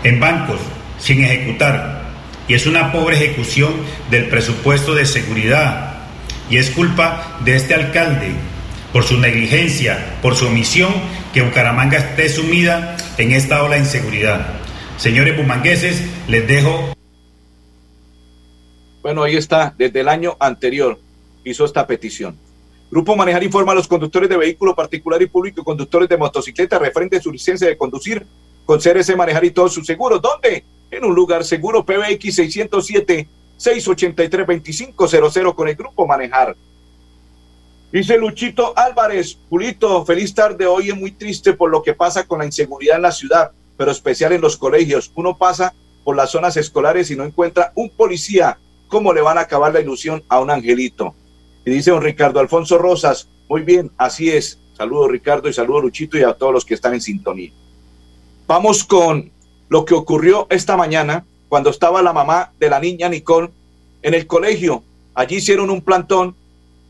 en 0.04 0.20
bancos 0.20 0.60
sin 0.98 1.24
ejecutar. 1.24 2.02
Y 2.48 2.54
es 2.54 2.66
una 2.66 2.92
pobre 2.92 3.16
ejecución 3.16 3.72
del 4.10 4.26
presupuesto 4.26 4.94
de 4.94 5.06
seguridad. 5.06 5.94
Y 6.50 6.58
es 6.58 6.70
culpa 6.70 7.38
de 7.44 7.56
este 7.56 7.74
alcalde, 7.74 8.32
por 8.92 9.04
su 9.04 9.18
negligencia, 9.18 10.16
por 10.20 10.36
su 10.36 10.46
omisión, 10.46 10.92
que 11.32 11.42
Bucaramanga 11.42 11.98
esté 11.98 12.28
sumida 12.28 12.96
en 13.18 13.32
esta 13.32 13.62
ola 13.62 13.76
de 13.76 13.82
inseguridad. 13.82 14.48
Señores 14.98 15.36
bumangueses, 15.36 16.02
les 16.28 16.46
dejo 16.46 16.92
bueno, 19.02 19.24
ahí 19.24 19.36
está, 19.36 19.74
desde 19.76 20.00
el 20.00 20.08
año 20.08 20.36
anterior 20.38 20.98
hizo 21.44 21.64
esta 21.64 21.86
petición. 21.86 22.38
Grupo 22.90 23.16
Manejar 23.16 23.42
informa 23.42 23.72
a 23.72 23.74
los 23.74 23.88
conductores 23.88 24.28
de 24.28 24.36
vehículo 24.36 24.76
particular 24.76 25.20
y 25.20 25.26
público 25.26 25.64
conductores 25.64 26.08
de 26.08 26.16
motocicleta 26.16 26.78
referente 26.78 27.20
su 27.20 27.32
licencia 27.32 27.66
de 27.66 27.76
conducir 27.76 28.24
con 28.64 28.78
CRC 28.78 29.16
Manejar 29.16 29.44
y 29.44 29.50
todos 29.50 29.74
sus 29.74 29.86
seguros. 29.86 30.22
¿Dónde? 30.22 30.64
En 30.90 31.04
un 31.04 31.14
lugar 31.14 31.44
seguro 31.44 31.84
PBX 31.84 32.34
607 32.34 33.28
683 33.56 34.46
2500 34.46 35.54
con 35.54 35.68
el 35.68 35.74
Grupo 35.74 36.06
Manejar. 36.06 36.54
Dice 37.90 38.16
Luchito 38.18 38.72
Álvarez, 38.76 39.38
Julito, 39.50 40.04
feliz 40.06 40.34
tarde. 40.34 40.66
Hoy 40.66 40.90
es 40.90 40.96
muy 40.96 41.12
triste 41.12 41.54
por 41.54 41.70
lo 41.70 41.82
que 41.82 41.94
pasa 41.94 42.26
con 42.26 42.38
la 42.38 42.46
inseguridad 42.46 42.96
en 42.96 43.02
la 43.02 43.12
ciudad, 43.12 43.50
pero 43.76 43.90
especial 43.90 44.32
en 44.32 44.40
los 44.40 44.56
colegios. 44.56 45.10
Uno 45.14 45.36
pasa 45.36 45.74
por 46.04 46.16
las 46.16 46.30
zonas 46.30 46.56
escolares 46.56 47.10
y 47.10 47.16
no 47.16 47.24
encuentra 47.24 47.72
un 47.74 47.90
policía 47.90 48.58
¿Cómo 48.92 49.14
le 49.14 49.22
van 49.22 49.38
a 49.38 49.40
acabar 49.40 49.72
la 49.72 49.80
ilusión 49.80 50.22
a 50.28 50.38
un 50.38 50.50
angelito? 50.50 51.14
Y 51.64 51.70
dice 51.70 51.92
don 51.92 52.02
Ricardo 52.02 52.40
Alfonso 52.40 52.76
Rosas, 52.76 53.26
muy 53.48 53.62
bien, 53.62 53.90
así 53.96 54.28
es. 54.28 54.60
Saludo 54.76 55.08
Ricardo 55.08 55.48
y 55.48 55.54
saludo 55.54 55.80
Luchito 55.80 56.18
y 56.18 56.22
a 56.24 56.34
todos 56.34 56.52
los 56.52 56.66
que 56.66 56.74
están 56.74 56.92
en 56.92 57.00
sintonía. 57.00 57.52
Vamos 58.46 58.84
con 58.84 59.32
lo 59.70 59.86
que 59.86 59.94
ocurrió 59.94 60.46
esta 60.50 60.76
mañana 60.76 61.24
cuando 61.48 61.70
estaba 61.70 62.02
la 62.02 62.12
mamá 62.12 62.52
de 62.60 62.68
la 62.68 62.80
niña 62.80 63.08
Nicole 63.08 63.48
en 64.02 64.12
el 64.12 64.26
colegio. 64.26 64.84
Allí 65.14 65.36
hicieron 65.36 65.70
un 65.70 65.80
plantón 65.80 66.36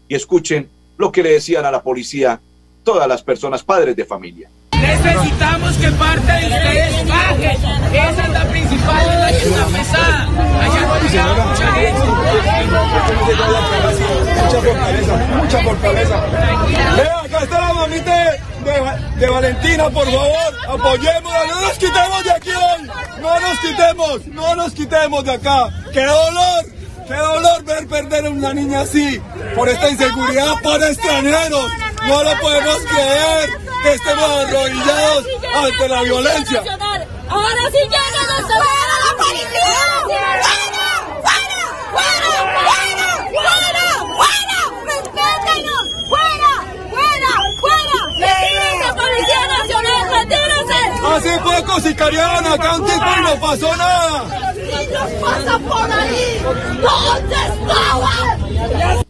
y 0.09 0.17
escuchen 0.17 0.69
lo 0.99 1.13
que 1.13 1.23
le 1.23 1.31
decían 1.31 1.67
a 1.67 1.71
la 1.71 1.85
policía 1.85 2.41
todas 2.83 3.07
las 3.07 3.23
personas, 3.23 3.63
padres 3.63 3.95
de 3.95 4.05
familia. 4.05 4.51
Necesitamos 4.83 5.77
que 5.77 5.91
parte 5.93 6.33
de 6.33 6.47
ustedes 6.47 7.09
baje. 7.09 7.53
Esa 7.93 8.23
es 8.23 8.29
la 8.31 8.45
principal, 8.47 9.11
es 9.11 9.19
la 9.21 9.29
que 9.29 9.37
está 9.37 9.67
pesada. 9.67 10.29
Allá 10.61 10.81
no 10.81 10.95
ha 10.95 11.01
llegado 11.01 11.47
mucha 11.47 11.73
gente. 11.73 12.03
Mucha 14.43 14.61
fortaleza, 14.61 15.17
mucha 15.37 15.63
fortaleza. 15.63 16.21
Vea, 16.97 17.21
acá 17.21 17.43
está 17.45 17.61
la 17.61 17.75
mamita 17.75 18.25
de, 18.25 19.21
de, 19.21 19.27
Valentina, 19.29 19.91
por 19.91 20.05
favor, 20.05 20.53
apoyémosla, 20.69 21.47
no 21.47 21.61
nos 21.63 21.73
quitemos 21.73 22.25
de 22.25 22.31
aquí 22.33 22.51
hoy, 22.51 22.91
no 23.21 23.41
nos 23.41 23.59
quitemos, 23.61 24.27
no 24.27 24.57
nos 24.57 24.73
quitemos 24.73 25.25
de 25.25 25.33
acá. 25.33 25.69
¡Qué 25.93 26.05
dolor! 26.05 26.65
¡Qué 27.07 27.15
dolor 27.15 27.65
ver 27.65 27.87
perder 27.87 28.27
a 28.27 28.31
una 28.31 28.55
niña 28.55 28.81
así! 28.81 29.21
Por 29.55 29.69
esta 29.69 29.91
inseguridad, 29.91 30.55
por 30.63 30.83
extranjeros. 30.83 31.71
No 32.07 32.25
lo 32.25 32.41
podemos 32.41 32.79
creer 32.79 33.62
que 33.83 33.95
estemos 33.95 34.31
arrodillados 34.31 35.25
ante 35.55 35.89
la 35.89 36.03
violencia. 36.03 36.63
Ahora 37.29 37.71
sí 37.71 37.79
llegan 37.79 38.31
a 38.31 38.41
salvar 38.47 38.89
a 38.89 38.99
la 39.07 39.13
policía. 39.19 39.81
¡Fuera! 40.05 40.55
¡Fuera! 41.23 42.31
¡Fuera! 42.63 43.11
¡Fuera! 43.33 43.85
¡Fuera! 44.17 44.59
¡Respétenos! 44.87 45.85
¡Fuera! 46.09 46.53
¡Fuera! 46.91 47.31
¡Fuera! 47.61 47.99
¡Retírese, 48.19 48.89
Policía 48.95 49.43
Nacional! 49.59 50.03
¡Retírese! 50.13 50.81
Así 51.17 51.33
fue 51.43 51.59
con 51.65 51.79
sicariaban 51.83 52.47
acá 52.47 52.77
un 52.77 52.85
tipo 52.87 53.11
y 53.19 53.21
no 53.23 53.35
pasó 53.41 53.77
nada. 53.77 54.19
Los 54.25 54.55
niños 54.57 55.09
pasan 55.21 55.63
por 55.63 55.91
ahí. 55.91 56.43
¿Dónde 56.81 57.37
estaban? 57.37 59.02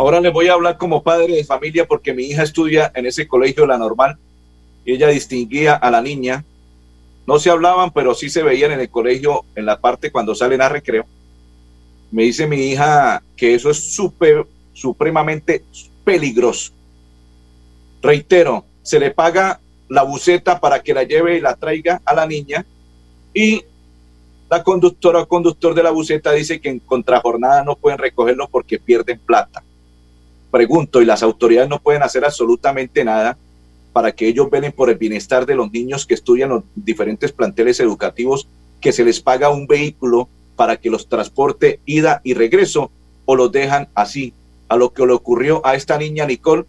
Ahora 0.00 0.18
les 0.18 0.32
voy 0.32 0.48
a 0.48 0.54
hablar 0.54 0.78
como 0.78 1.02
padre 1.02 1.34
de 1.34 1.44
familia 1.44 1.86
porque 1.86 2.14
mi 2.14 2.22
hija 2.22 2.42
estudia 2.42 2.90
en 2.94 3.04
ese 3.04 3.28
colegio 3.28 3.66
La 3.66 3.76
Normal 3.76 4.16
y 4.82 4.94
ella 4.94 5.08
distinguía 5.08 5.74
a 5.74 5.90
la 5.90 6.00
niña. 6.00 6.42
No 7.26 7.38
se 7.38 7.50
hablaban, 7.50 7.90
pero 7.90 8.14
sí 8.14 8.30
se 8.30 8.42
veían 8.42 8.72
en 8.72 8.80
el 8.80 8.88
colegio 8.88 9.44
en 9.54 9.66
la 9.66 9.78
parte 9.78 10.10
cuando 10.10 10.34
salen 10.34 10.62
a 10.62 10.70
recreo. 10.70 11.04
Me 12.10 12.22
dice 12.22 12.46
mi 12.46 12.70
hija 12.70 13.22
que 13.36 13.54
eso 13.54 13.68
es 13.68 13.94
super, 13.94 14.46
supremamente 14.72 15.64
peligroso. 16.02 16.72
Reitero, 18.00 18.64
se 18.82 18.98
le 18.98 19.10
paga 19.10 19.60
la 19.90 20.02
buceta 20.02 20.60
para 20.60 20.82
que 20.82 20.94
la 20.94 21.02
lleve 21.02 21.36
y 21.36 21.42
la 21.42 21.56
traiga 21.56 22.00
a 22.06 22.14
la 22.14 22.24
niña 22.24 22.64
y 23.34 23.62
la 24.48 24.64
conductora 24.64 25.20
o 25.20 25.28
conductor 25.28 25.74
de 25.74 25.82
la 25.82 25.90
buceta 25.90 26.32
dice 26.32 26.58
que 26.58 26.70
en 26.70 26.78
contrajornada 26.78 27.62
no 27.64 27.76
pueden 27.76 27.98
recogerlo 27.98 28.48
porque 28.48 28.78
pierden 28.78 29.18
plata 29.18 29.62
pregunto, 30.50 31.00
y 31.00 31.04
las 31.04 31.22
autoridades 31.22 31.68
no 31.68 31.80
pueden 31.80 32.02
hacer 32.02 32.24
absolutamente 32.24 33.04
nada 33.04 33.38
para 33.92 34.12
que 34.12 34.28
ellos 34.28 34.50
velen 34.50 34.72
por 34.72 34.90
el 34.90 34.98
bienestar 34.98 35.46
de 35.46 35.54
los 35.54 35.70
niños 35.72 36.06
que 36.06 36.14
estudian 36.14 36.50
los 36.50 36.64
diferentes 36.74 37.32
planteles 37.32 37.80
educativos, 37.80 38.46
que 38.80 38.92
se 38.92 39.04
les 39.04 39.20
paga 39.20 39.50
un 39.50 39.66
vehículo 39.66 40.28
para 40.56 40.76
que 40.76 40.90
los 40.90 41.08
transporte 41.08 41.80
ida 41.86 42.20
y 42.22 42.34
regreso 42.34 42.90
o 43.24 43.34
los 43.36 43.50
dejan 43.50 43.88
así. 43.94 44.32
A 44.68 44.76
lo 44.76 44.92
que 44.92 45.04
le 45.04 45.12
ocurrió 45.12 45.64
a 45.66 45.74
esta 45.74 45.98
niña 45.98 46.26
Nicole, 46.26 46.64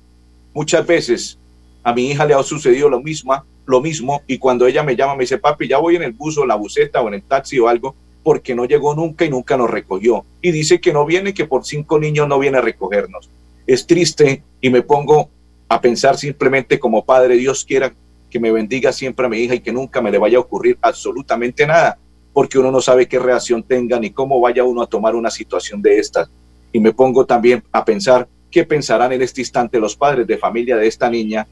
muchas 0.53 0.85
veces 0.85 1.37
a 1.83 1.93
mi 1.93 2.09
hija 2.09 2.25
le 2.25 2.33
ha 2.33 2.41
sucedido 2.43 2.89
lo 2.89 3.01
mismo, 3.01 3.43
lo 3.65 3.81
mismo, 3.81 4.21
y 4.27 4.39
cuando 4.39 4.65
ella 4.65 4.83
me 4.83 4.95
llama 4.95 5.15
me 5.15 5.23
dice, 5.23 5.37
papi, 5.37 5.67
ya 5.67 5.77
voy 5.77 5.95
en 5.95 6.03
el 6.03 6.13
bus 6.13 6.37
o 6.37 6.41
en 6.41 6.47
la 6.47 6.55
buseta 6.55 7.01
o 7.01 7.07
en 7.07 7.15
el 7.15 7.23
taxi 7.23 7.59
o 7.59 7.67
algo, 7.67 7.95
porque 8.23 8.55
no 8.55 8.65
llegó 8.65 8.95
nunca 8.95 9.25
y 9.25 9.29
nunca 9.29 9.57
nos 9.57 9.69
recogió. 9.69 10.25
Y 10.41 10.51
dice 10.51 10.81
que 10.81 10.93
no 10.93 11.05
viene, 11.05 11.33
que 11.33 11.45
por 11.45 11.65
cinco 11.65 11.99
niños 11.99 12.27
no 12.27 12.39
viene 12.39 12.57
a 12.57 12.61
recogernos 12.61 13.29
es 13.73 13.87
triste 13.87 14.43
y 14.59 14.69
me 14.69 14.81
pongo 14.81 15.29
a 15.69 15.79
pensar 15.79 16.17
simplemente 16.17 16.77
como 16.77 17.05
padre, 17.05 17.35
Dios 17.35 17.63
quiera 17.63 17.93
que 18.29 18.39
me 18.39 18.51
bendiga 18.51 18.91
siempre 18.91 19.25
a 19.25 19.29
mi 19.29 19.37
hija 19.37 19.55
y 19.55 19.61
que 19.61 19.71
nunca 19.71 20.01
me 20.01 20.11
le 20.11 20.17
vaya 20.17 20.37
a 20.37 20.41
ocurrir 20.41 20.77
absolutamente 20.81 21.65
nada, 21.65 21.97
porque 22.33 22.59
uno 22.59 22.69
no 22.69 22.81
sabe 22.81 23.07
qué 23.07 23.17
reacción 23.17 23.63
tenga 23.63 23.97
ni 23.97 24.09
cómo 24.11 24.41
vaya 24.41 24.65
uno 24.65 24.81
a 24.81 24.87
tomar 24.87 25.15
una 25.15 25.29
situación 25.29 25.81
de 25.81 25.99
estas. 25.99 26.29
Y 26.73 26.81
me 26.81 26.91
pongo 26.91 27.25
también 27.25 27.63
a 27.71 27.85
pensar 27.85 28.27
qué 28.49 28.65
pensarán 28.65 29.13
en 29.13 29.21
este 29.21 29.39
instante 29.39 29.79
los 29.79 29.95
padres 29.95 30.27
de 30.27 30.37
familia 30.37 30.75
de 30.75 30.87
esta 30.87 31.09
niña, 31.09 31.47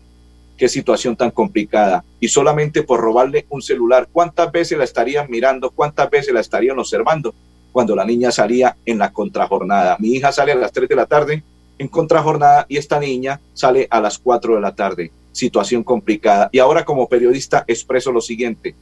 qué 0.58 0.68
situación 0.68 1.16
tan 1.16 1.32
complicada. 1.32 2.04
Y 2.20 2.28
solamente 2.28 2.84
por 2.84 3.00
robarle 3.00 3.46
un 3.50 3.62
celular, 3.62 4.10
¿cuántas 4.12 4.52
veces 4.52 4.78
la 4.78 4.84
estarían 4.84 5.30
mirando? 5.30 5.72
¿Cuántas 5.72 6.10
veces 6.10 6.34
la 6.34 6.42
estarían 6.42 6.80
observando? 6.80 7.34
Cuando 7.72 7.96
la 7.96 8.04
niña 8.04 8.30
salía 8.32 8.76
en 8.86 8.98
la 8.98 9.14
contrajornada. 9.14 9.96
Mi 10.00 10.10
hija 10.10 10.34
sale 10.34 10.52
a 10.52 10.56
las 10.56 10.74
3 10.74 10.90
de 10.90 10.96
la 10.96 11.06
tarde 11.06 11.44
en 11.80 11.88
contrajornada 11.88 12.66
y 12.70 12.78
esta 12.78 13.00
niña 13.00 13.42
sale 13.54 13.88
a 13.90 14.00
las 14.00 14.20
4 14.20 14.56
de 14.56 14.62
la 14.62 14.76
tarde. 14.76 15.12
Situación 15.32 15.84
complicada. 15.84 16.50
Y 16.52 16.60
ahora 16.60 16.86
como 16.86 17.08
periodista 17.08 17.64
expreso 17.68 18.12
lo 18.12 18.22
siguiente. 18.22 18.76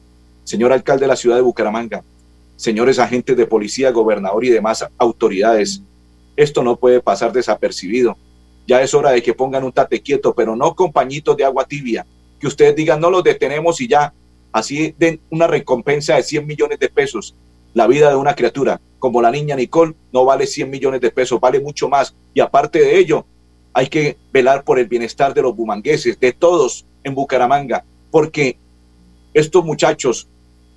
Señor 0.43 0.73
alcalde 0.73 1.05
de 1.05 1.09
la 1.09 1.15
ciudad 1.15 1.35
de 1.35 1.41
Bucaramanga, 1.41 2.03
señores 2.55 2.99
agentes 2.99 3.37
de 3.37 3.45
policía, 3.45 3.91
gobernador 3.91 4.43
y 4.43 4.49
demás 4.49 4.85
autoridades, 4.97 5.81
esto 6.35 6.63
no 6.63 6.75
puede 6.75 7.01
pasar 7.01 7.31
desapercibido. 7.31 8.17
Ya 8.67 8.81
es 8.81 8.93
hora 8.93 9.11
de 9.11 9.21
que 9.21 9.33
pongan 9.33 9.63
un 9.63 9.71
tate 9.71 10.01
quieto, 10.01 10.33
pero 10.33 10.55
no 10.55 10.75
compañitos 10.75 11.37
de 11.37 11.45
agua 11.45 11.65
tibia. 11.65 12.05
Que 12.39 12.47
ustedes 12.47 12.75
digan, 12.75 12.99
no 12.99 13.09
los 13.09 13.23
detenemos 13.23 13.79
y 13.81 13.87
ya, 13.87 14.13
así 14.51 14.93
den 14.97 15.19
una 15.29 15.47
recompensa 15.47 16.15
de 16.15 16.23
100 16.23 16.47
millones 16.47 16.79
de 16.79 16.89
pesos. 16.89 17.35
La 17.73 17.87
vida 17.87 18.09
de 18.09 18.15
una 18.15 18.35
criatura 18.35 18.81
como 18.99 19.21
la 19.21 19.31
niña 19.31 19.55
Nicole 19.55 19.95
no 20.11 20.25
vale 20.25 20.47
100 20.47 20.69
millones 20.69 21.01
de 21.01 21.11
pesos, 21.11 21.39
vale 21.39 21.59
mucho 21.59 21.89
más. 21.89 22.13
Y 22.33 22.39
aparte 22.39 22.79
de 22.79 22.97
ello, 22.97 23.25
hay 23.73 23.87
que 23.87 24.17
velar 24.31 24.63
por 24.63 24.79
el 24.79 24.87
bienestar 24.87 25.33
de 25.33 25.41
los 25.41 25.55
bumangueses, 25.55 26.19
de 26.19 26.31
todos 26.33 26.85
en 27.03 27.13
Bucaramanga, 27.13 27.83
porque 28.11 28.57
estos 29.33 29.63
muchachos 29.63 30.27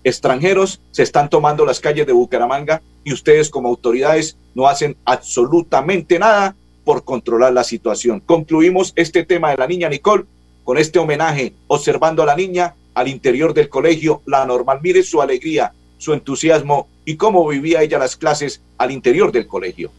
extranjeros 0.05 0.81
se 0.91 1.03
están 1.03 1.29
tomando 1.29 1.65
las 1.65 1.81
calles 1.81 2.07
de 2.07 2.13
Bucaramanga 2.13 2.83
y 3.05 3.13
ustedes 3.13 3.51
como 3.51 3.69
autoridades 3.69 4.37
no 4.55 4.67
hacen 4.67 4.97
absolutamente 5.05 6.19
nada 6.19 6.55
por 6.85 7.05
controlar 7.05 7.53
la 7.53 7.65
situación. 7.65 8.21
Concluimos 8.21 8.93
este 8.97 9.25
tema 9.25 9.51
de 9.51 9.57
la 9.57 9.67
niña 9.67 9.89
Nicole 9.89 10.25
con 10.65 10.79
este 10.79 10.99
homenaje, 10.99 11.55
observando 11.69 12.23
a 12.23 12.27
la 12.27 12.37
niña 12.37 12.75
al 12.95 13.09
interior 13.09 13.55
del 13.55 13.69
colegio, 13.69 14.23
la 14.27 14.45
normal. 14.45 14.81
Mire 14.83 15.03
su 15.03 15.23
alegría, 15.23 15.73
su 16.01 16.15
entusiasmo 16.15 16.89
y 17.05 17.17
cómo 17.17 17.47
vivía 17.47 17.83
ella 17.83 17.99
las 17.99 18.17
clases 18.17 18.63
al 18.79 18.91
interior 18.91 19.31
del 19.31 19.47
colegio. 19.47 19.91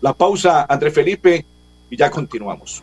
La 0.00 0.14
pausa, 0.14 0.66
André 0.68 0.90
Felipe, 0.90 1.44
y 1.90 1.96
ya 1.96 2.10
continuamos. 2.10 2.82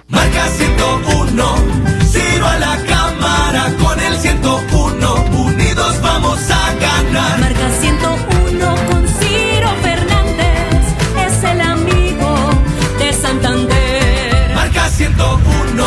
Marca 0.08 0.48
101, 0.48 1.54
Ciro 2.10 2.46
a 2.48 2.58
la 2.58 2.76
cámara 2.84 3.72
con 3.80 4.00
el 4.00 4.18
101, 4.18 5.14
unidos 5.38 6.00
vamos 6.02 6.40
a 6.50 6.74
ganar. 6.80 7.38
Marca 7.38 7.70
101 7.80 8.74
con 8.90 9.06
Ciro 9.20 9.70
Fernández, 9.82 10.82
es 11.28 11.44
el 11.44 11.60
amigo 11.60 12.50
de 12.98 13.12
Santander. 13.12 14.52
Marca 14.56 14.88
101, 14.88 15.84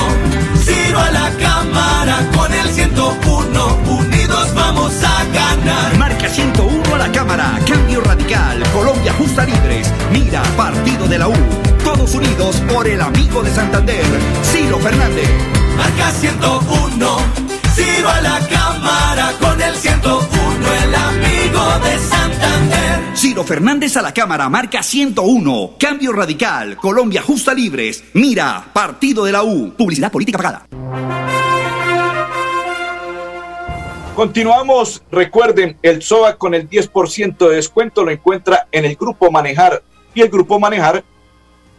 Ciro 0.64 1.00
a 1.00 1.12
la 1.12 1.32
cámara 1.32 2.30
con 2.34 2.54
el 2.54 2.70
101, 2.70 3.78
unidos 3.90 4.54
vamos 4.56 4.94
a 5.04 5.26
ganar. 5.34 5.98
Marca 5.98 6.30
101 6.30 6.96
a 6.96 6.98
la 6.98 7.12
Cámara, 7.12 7.60
Cambio 7.68 8.00
Radical, 8.02 8.64
Colombia 8.74 9.14
Justa 9.14 9.46
Libres, 9.46 9.69
Mira, 10.12 10.42
Partido 10.56 11.08
de 11.08 11.20
la 11.20 11.28
U. 11.28 11.34
Todos 11.84 12.14
unidos 12.16 12.62
por 12.72 12.88
el 12.88 13.02
amigo 13.02 13.42
de 13.44 13.52
Santander, 13.52 14.04
Ciro 14.44 14.80
Fernández. 14.80 15.30
Marca 15.78 16.12
101, 16.12 17.18
Ciro 17.74 18.10
a 18.10 18.22
la 18.22 18.40
cámara 18.48 19.34
con 19.40 19.62
el 19.62 19.76
101, 19.76 20.28
el 20.84 20.96
amigo 20.96 21.80
de 21.84 22.00
Santander. 22.00 23.00
Ciro 23.16 23.44
Fernández 23.44 23.98
a 23.98 24.02
la 24.02 24.14
Cámara, 24.14 24.50
marca 24.50 24.84
101. 24.84 25.72
Cambio 25.80 26.12
Radical, 26.12 26.78
Colombia 26.78 27.22
Justa 27.22 27.54
Libres, 27.54 28.04
Mira, 28.14 28.66
Partido 28.74 29.26
de 29.26 29.32
la 29.32 29.44
U. 29.44 29.74
Publicidad 29.78 30.12
política 30.12 30.38
pagada. 30.38 30.66
Continuamos, 34.16 35.02
recuerden, 35.12 35.78
el 35.82 36.02
SOA 36.02 36.36
con 36.36 36.54
el 36.54 36.70
10% 36.70 37.38
de 37.38 37.56
descuento 37.56 38.04
lo 38.04 38.12
encuentra 38.12 38.68
en 38.70 38.84
el 38.84 38.98
Grupo 38.98 39.32
Manejar 39.32 39.82
y 40.14 40.22
el 40.22 40.30
Grupo 40.30 40.60
Manejar 40.60 41.04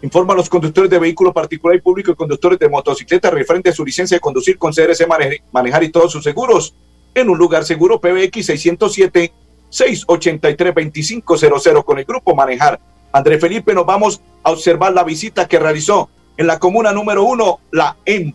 informa 0.02 0.32
a 0.32 0.36
los 0.36 0.48
conductores 0.48 0.90
de 0.90 0.98
vehículo 0.98 1.32
particular 1.32 1.76
y 1.76 1.80
público 1.80 2.10
y 2.10 2.14
conductores 2.14 2.58
de 2.58 2.68
motocicleta 2.68 3.30
referente 3.30 3.70
a 3.70 3.72
su 3.72 3.84
licencia 3.84 4.16
de 4.16 4.20
conducir 4.20 4.56
con 4.58 4.72
CRC 4.72 5.06
Mane- 5.06 5.42
Manejar 5.52 5.82
y 5.84 5.90
todos 5.90 6.10
sus 6.12 6.24
seguros 6.24 6.74
en 7.14 7.28
un 7.28 7.36
lugar 7.38 7.64
seguro 7.64 8.00
PBX 8.00 8.46
607 8.46 9.32
683 9.68 10.74
2500 10.74 11.84
con 11.84 11.98
el 11.98 12.04
Grupo 12.04 12.34
Manejar. 12.34 12.80
André 13.12 13.38
Felipe, 13.38 13.74
nos 13.74 13.84
vamos 13.86 14.20
a 14.42 14.52
observar 14.52 14.92
la 14.92 15.04
visita 15.04 15.46
que 15.48 15.58
realizó 15.58 16.08
en 16.36 16.46
la 16.46 16.58
comuna 16.58 16.92
número 16.92 17.24
uno, 17.24 17.58
la 17.70 17.96
En 18.04 18.32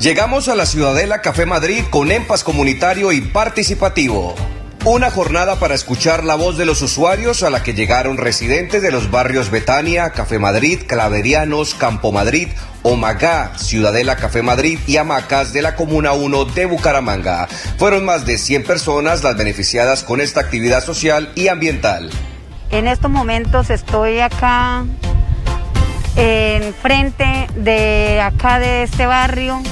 Llegamos 0.00 0.48
a 0.48 0.54
la 0.54 0.64
Ciudadela 0.64 1.20
Café 1.20 1.44
Madrid 1.44 1.84
con 1.90 2.10
EMPAS 2.10 2.42
comunitario 2.42 3.12
y 3.12 3.20
participativo. 3.20 4.34
Una 4.86 5.10
jornada 5.10 5.56
para 5.56 5.74
escuchar 5.74 6.24
la 6.24 6.36
voz 6.36 6.56
de 6.56 6.64
los 6.64 6.80
usuarios 6.80 7.42
a 7.42 7.50
la 7.50 7.62
que 7.62 7.74
llegaron 7.74 8.16
residentes 8.16 8.80
de 8.80 8.92
los 8.92 9.10
barrios 9.10 9.50
Betania, 9.50 10.08
Café 10.12 10.38
Madrid, 10.38 10.80
Claverianos, 10.86 11.74
Campo 11.74 12.12
Madrid, 12.12 12.48
Omagá, 12.82 13.52
Ciudadela 13.58 14.16
Café 14.16 14.40
Madrid 14.40 14.78
y 14.86 14.96
Hamacas 14.96 15.52
de 15.52 15.60
la 15.60 15.76
Comuna 15.76 16.14
1 16.14 16.46
de 16.46 16.64
Bucaramanga. 16.64 17.46
Fueron 17.76 18.06
más 18.06 18.24
de 18.24 18.38
100 18.38 18.64
personas 18.64 19.22
las 19.22 19.36
beneficiadas 19.36 20.02
con 20.02 20.22
esta 20.22 20.40
actividad 20.40 20.82
social 20.82 21.30
y 21.34 21.48
ambiental. 21.48 22.08
En 22.70 22.88
estos 22.88 23.10
momentos 23.10 23.68
estoy 23.68 24.20
acá 24.20 24.86
en 26.16 26.72
frente 26.72 27.48
de 27.54 28.18
acá 28.22 28.58
de 28.60 28.84
este 28.84 29.04
barrio 29.04 29.62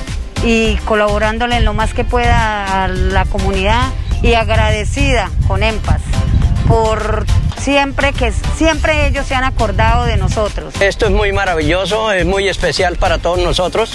y 0.45 0.77
colaborándole 0.85 1.57
en 1.57 1.65
lo 1.65 1.75
más 1.75 1.95
que 1.95 2.05
pueda 2.05 2.85
a 2.85 2.89
la 2.89 3.25
comunidad 3.25 3.91
y 4.23 4.35
agradecida 4.35 5.31
con 5.47 5.63
EMPAS 5.63 6.03
por 6.67 7.25
siempre 7.59 8.13
que 8.13 8.33
siempre 8.57 9.07
ellos 9.07 9.27
se 9.27 9.35
han 9.35 9.45
acordado 9.45 10.05
de 10.05 10.17
nosotros. 10.17 10.75
Esto 10.81 11.07
es 11.07 11.13
muy 11.13 11.33
maravilloso, 11.33 12.13
es 12.13 12.27
muy 12.27 12.49
especial 12.49 12.97
para 12.97 13.19
todos 13.19 13.39
nosotros, 13.39 13.91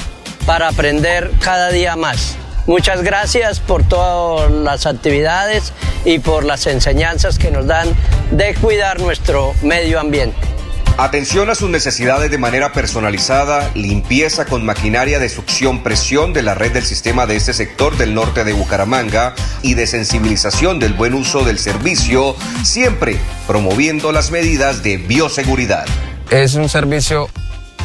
para 0.45 0.69
aprender 0.69 1.31
cada 1.39 1.69
día 1.69 1.95
más. 1.95 2.35
Muchas 2.65 3.03
gracias 3.03 3.59
por 3.59 3.83
todas 3.83 4.49
las 4.49 4.85
actividades 4.85 5.73
y 6.05 6.19
por 6.19 6.45
las 6.45 6.65
enseñanzas 6.65 7.37
que 7.37 7.51
nos 7.51 7.67
dan 7.67 7.89
de 8.31 8.55
cuidar 8.55 8.99
nuestro 8.99 9.53
medio 9.61 9.99
ambiente. 9.99 10.52
Atención 10.97 11.49
a 11.49 11.55
sus 11.55 11.71
necesidades 11.71 12.29
de 12.29 12.37
manera 12.37 12.71
personalizada, 12.71 13.71
limpieza 13.73 14.45
con 14.45 14.63
maquinaria 14.63 15.17
de 15.17 15.27
succión-presión 15.27 16.33
de 16.33 16.43
la 16.43 16.53
red 16.53 16.71
del 16.71 16.85
sistema 16.85 17.25
de 17.25 17.35
este 17.35 17.53
sector 17.53 17.97
del 17.97 18.13
norte 18.13 18.43
de 18.43 18.53
Bucaramanga 18.53 19.33
y 19.63 19.73
de 19.73 19.87
sensibilización 19.87 20.77
del 20.77 20.93
buen 20.93 21.15
uso 21.15 21.43
del 21.43 21.57
servicio, 21.57 22.35
siempre 22.63 23.17
promoviendo 23.47 24.11
las 24.11 24.29
medidas 24.29 24.83
de 24.83 24.97
bioseguridad. 24.97 25.85
Es 26.29 26.53
un 26.53 26.69
servicio 26.69 27.27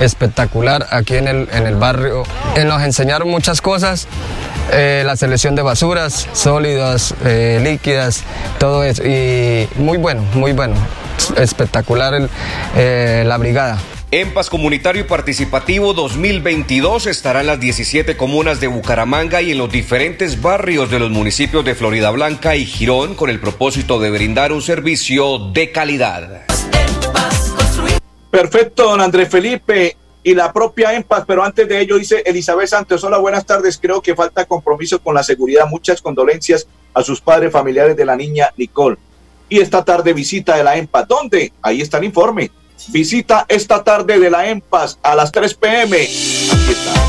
espectacular 0.01 0.87
aquí 0.91 1.17
en 1.17 1.29
el, 1.29 1.49
en 1.51 1.67
el 1.67 1.77
barrio. 1.77 2.25
Eh, 2.57 2.65
nos 2.65 2.83
enseñaron 2.83 3.31
muchas 3.31 3.63
cosas, 3.63 4.07
eh, 4.71 5.03
la 5.07 5.17
selección 5.17 5.55
de 5.55 5.63
basuras, 5.63 6.29
sólidas, 6.35 7.15
eh, 7.25 7.59
líquidas, 7.65 8.23
todo 8.59 8.85
eso. 8.85 9.03
Y 9.03 9.67
muy 9.77 9.97
bueno, 9.97 10.21
muy 10.35 10.53
bueno. 10.53 10.75
Espectacular 11.37 12.15
el, 12.15 12.29
eh, 12.77 13.25
la 13.27 13.37
brigada. 13.39 13.79
En 14.11 14.33
Paz 14.33 14.49
Comunitario 14.49 15.03
y 15.03 15.05
Participativo 15.05 15.93
2022 15.93 17.07
estarán 17.07 17.47
las 17.47 17.61
17 17.61 18.17
comunas 18.17 18.59
de 18.59 18.67
Bucaramanga 18.67 19.43
y 19.43 19.53
en 19.53 19.59
los 19.59 19.71
diferentes 19.71 20.41
barrios 20.41 20.91
de 20.91 20.99
los 20.99 21.11
municipios 21.11 21.63
de 21.63 21.75
Florida 21.75 22.11
Blanca 22.11 22.57
y 22.57 22.65
Girón 22.65 23.15
con 23.15 23.29
el 23.29 23.39
propósito 23.39 24.01
de 24.01 24.11
brindar 24.11 24.51
un 24.53 24.63
servicio 24.63 25.51
de 25.53 25.73
calidad. 25.73 26.47
Perfecto, 28.31 28.85
don 28.85 29.03
Andrés 29.03 29.29
Felipe 29.29 29.95
y 30.23 30.35
la 30.35 30.55
propia 30.55 30.95
EMPAS, 30.95 31.25
pero 31.27 31.45
antes 31.45 31.69
de 31.69 31.79
ello 31.79 31.99
dice 31.99 32.23
Elizabeth 32.25 32.69
Santos, 32.69 33.05
hola, 33.05 33.19
buenas 33.19 33.45
tardes, 33.45 33.79
creo 33.81 34.01
que 34.01 34.15
falta 34.15 34.47
compromiso 34.47 35.01
con 35.01 35.15
la 35.15 35.23
seguridad, 35.23 35.67
muchas 35.67 36.01
condolencias 36.01 36.67
a 36.95 37.03
sus 37.03 37.21
padres 37.21 37.53
familiares 37.53 37.95
de 37.95 38.07
la 38.07 38.17
niña 38.17 38.53
Nicole. 38.57 38.97
Y 39.49 39.61
esta 39.61 39.85
tarde 39.85 40.13
visita 40.13 40.57
de 40.57 40.65
la 40.65 40.77
EMPAS, 40.77 41.09
¿dónde? 41.09 41.53
Ahí 41.63 41.81
está 41.81 41.99
el 41.99 42.05
informe. 42.05 42.51
Visita 42.89 43.47
esta 43.49 43.83
tarde 43.83 44.19
de 44.19 44.31
la 44.31 44.49
EMPAS 44.49 44.99
a 45.03 45.15
las 45.15 45.33
3 45.33 45.55
pm. 45.55 45.97
Aquí 45.97 46.71
está. 46.71 47.09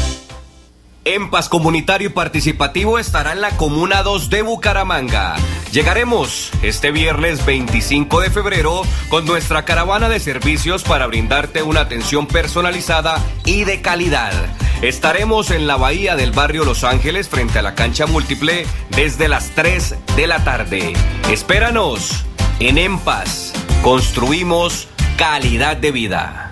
En 1.05 1.29
Paz 1.31 1.49
Comunitario 1.49 2.09
y 2.09 2.11
Participativo 2.11 2.99
estará 2.99 3.31
en 3.31 3.41
la 3.41 3.51
Comuna 3.57 4.03
2 4.03 4.29
de 4.29 4.41
Bucaramanga. 4.41 5.37
Llegaremos 5.71 6.51
este 6.61 6.91
viernes 6.91 7.45
25 7.45 8.21
de 8.21 8.29
febrero 8.29 8.81
con 9.09 9.25
nuestra 9.25 9.65
caravana 9.65 10.09
de 10.09 10.19
servicios 10.19 10.83
para 10.83 11.07
brindarte 11.07 11.63
una 11.63 11.81
atención 11.81 12.27
personalizada 12.27 13.17
y 13.45 13.63
de 13.63 13.81
calidad. 13.81 14.33
Estaremos 14.81 15.51
en 15.51 15.67
la 15.67 15.77
bahía 15.77 16.15
del 16.15 16.31
barrio 16.31 16.63
Los 16.63 16.83
Ángeles 16.83 17.27
frente 17.27 17.59
a 17.59 17.63
la 17.63 17.75
cancha 17.75 18.05
múltiple 18.05 18.65
desde 18.95 19.27
las 19.27 19.49
3 19.55 19.95
de 20.15 20.27
la 20.27 20.43
tarde. 20.43 20.93
Espéranos 21.29 22.25
en 22.59 22.77
EMPAS. 22.77 23.53
Construimos 23.81 24.87
calidad 25.17 25.77
de 25.77 25.91
vida. 25.91 26.51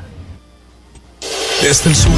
Desde 1.61 1.89
el 1.89 1.95
sur 1.95 2.11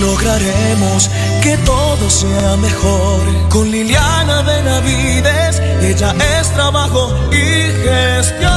lograremos 0.00 1.10
que 1.42 1.56
todo 1.58 2.10
sea 2.10 2.56
mejor. 2.56 3.20
Con 3.48 3.70
Liliana 3.70 4.42
Benavides, 4.42 5.60
ella 5.80 6.14
es 6.38 6.52
trabajo 6.52 7.14
y 7.32 7.72
gestión. 7.82 8.52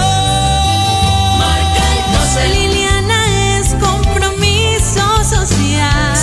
Marca 1.40 1.84
el 1.94 2.14
12. 2.14 2.48
Liliana 2.50 3.60
es 3.60 3.76
compromiso 3.76 5.24
social. 5.24 6.16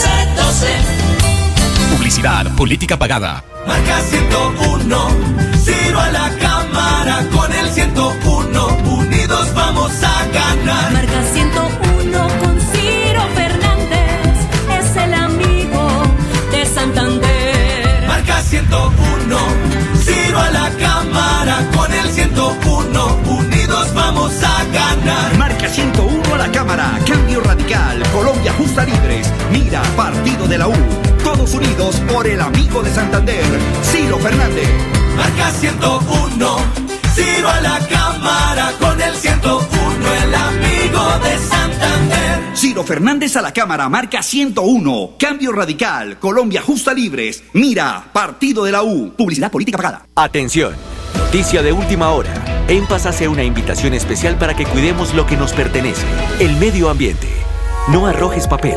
Publicidad, 1.97 2.55
política 2.55 2.99
pagada. 2.99 3.43
Marca 3.67 4.01
101, 4.01 5.09
Ciro 5.65 6.01
a 6.01 6.11
la 6.11 6.31
cámara 6.39 7.27
con 7.33 7.53
el 7.53 7.73
101. 7.73 8.32
Partido 30.43 30.49
de 30.49 30.59
la 30.59 30.69
U. 30.69 30.73
Todos 31.23 31.55
unidos 31.55 32.03
por 32.13 32.27
el 32.27 32.41
amigo 32.41 32.83
de 32.83 32.91
Santander, 32.91 33.45
Ciro 33.83 34.19
Fernández. 34.19 34.69
Marca 35.17 35.51
101, 35.51 36.57
Ciro 37.15 37.49
a 37.49 37.61
la 37.61 37.79
cámara 37.89 38.73
con 38.81 39.01
el 39.01 39.15
101, 39.15 39.67
el 40.25 40.35
amigo 40.35 41.19
de 41.23 41.39
Santander. 41.39 42.57
Ciro 42.57 42.83
Fernández 42.83 43.37
a 43.37 43.43
la 43.43 43.53
Cámara, 43.53 43.89
marca 43.89 44.23
101. 44.23 45.11
Cambio 45.19 45.53
Radical, 45.53 46.19
Colombia 46.19 46.63
Justa 46.63 46.93
Libres, 46.93 47.45
Mira, 47.53 48.05
Partido 48.13 48.65
de 48.65 48.73
la 48.73 48.83
U. 48.83 49.13
Publicidad 49.17 49.51
política 49.51 49.77
pagada. 49.77 50.07
Atención, 50.15 50.75
noticia 51.17 51.63
de 51.63 51.73
última 51.73 52.11
hora. 52.11 52.33
En 52.69 52.87
Paz 52.87 53.07
hace 53.07 53.29
una 53.29 53.45
invitación 53.45 53.95
especial 53.95 54.37
para 54.37 54.55
que 54.55 54.67
cuidemos 54.67 55.15
lo 55.15 55.27
que 55.27 55.37
nos 55.37 55.53
pertenece, 55.53 56.07
el 56.41 56.57
medio 56.57 56.89
ambiente. 56.89 57.29
No 57.89 58.07
arrojes 58.07 58.47
papel, 58.47 58.77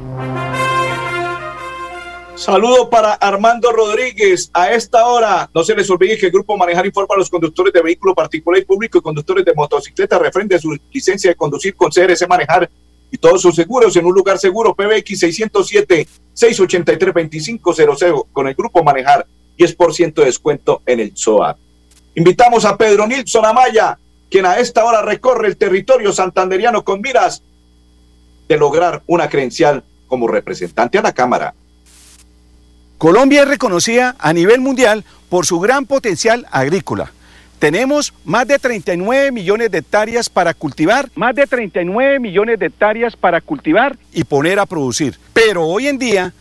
Saludo 2.41 2.89
para 2.89 3.13
Armando 3.13 3.71
Rodríguez. 3.71 4.49
A 4.51 4.71
esta 4.71 5.05
hora, 5.05 5.47
no 5.53 5.63
se 5.63 5.75
les 5.75 5.87
olvide 5.91 6.17
que 6.17 6.25
el 6.25 6.31
Grupo 6.31 6.57
Manejar 6.57 6.87
informa 6.87 7.13
a 7.13 7.19
los 7.19 7.29
conductores 7.29 7.71
de 7.71 7.83
vehículo 7.83 8.15
particular 8.15 8.59
y 8.59 8.65
público 8.65 8.97
y 8.97 9.01
conductores 9.01 9.45
de 9.45 9.53
motocicleta 9.53 10.17
referente 10.17 10.55
a 10.55 10.59
su 10.59 10.75
licencia 10.91 11.29
de 11.29 11.35
conducir 11.35 11.75
con 11.75 11.91
CRC 11.91 12.27
Manejar 12.27 12.67
y 13.11 13.19
todos 13.19 13.43
sus 13.43 13.53
seguros 13.53 13.95
en 13.95 14.07
un 14.07 14.15
lugar 14.15 14.39
seguro. 14.39 14.73
PBX 14.73 15.21
607-683-2500 16.33 18.25
con 18.33 18.47
el 18.47 18.55
Grupo 18.55 18.83
Manejar. 18.83 19.27
10% 19.55 20.13
de 20.15 20.25
descuento 20.25 20.81
en 20.87 20.99
el 20.99 21.15
SOA. 21.15 21.55
Invitamos 22.15 22.65
a 22.65 22.75
Pedro 22.75 23.05
Nilsson 23.05 23.45
Amaya, 23.45 23.99
quien 24.31 24.47
a 24.47 24.57
esta 24.57 24.83
hora 24.83 25.03
recorre 25.03 25.47
el 25.47 25.57
territorio 25.57 26.11
santanderiano 26.11 26.83
con 26.83 27.01
miras 27.01 27.43
de 28.47 28.57
lograr 28.57 29.03
una 29.05 29.29
credencial 29.29 29.83
como 30.07 30.27
representante 30.27 30.97
a 30.97 31.03
la 31.03 31.13
Cámara. 31.13 31.53
Colombia 33.01 33.41
es 33.41 33.47
reconocida 33.47 34.15
a 34.19 34.31
nivel 34.31 34.61
mundial 34.61 35.03
por 35.27 35.47
su 35.47 35.59
gran 35.59 35.87
potencial 35.87 36.45
agrícola. 36.51 37.11
Tenemos 37.57 38.13
más 38.25 38.47
de 38.47 38.59
39 38.59 39.31
millones 39.31 39.71
de 39.71 39.79
hectáreas 39.79 40.29
para 40.29 40.53
cultivar, 40.53 41.09
más 41.15 41.33
de 41.33 41.47
39 41.47 42.19
millones 42.19 42.59
de 42.59 42.67
hectáreas 42.67 43.15
para 43.15 43.41
cultivar 43.41 43.97
y 44.13 44.23
poner 44.23 44.59
a 44.59 44.67
producir. 44.67 45.17
Pero 45.33 45.65
hoy 45.65 45.87
en 45.87 45.97
día 45.97 46.31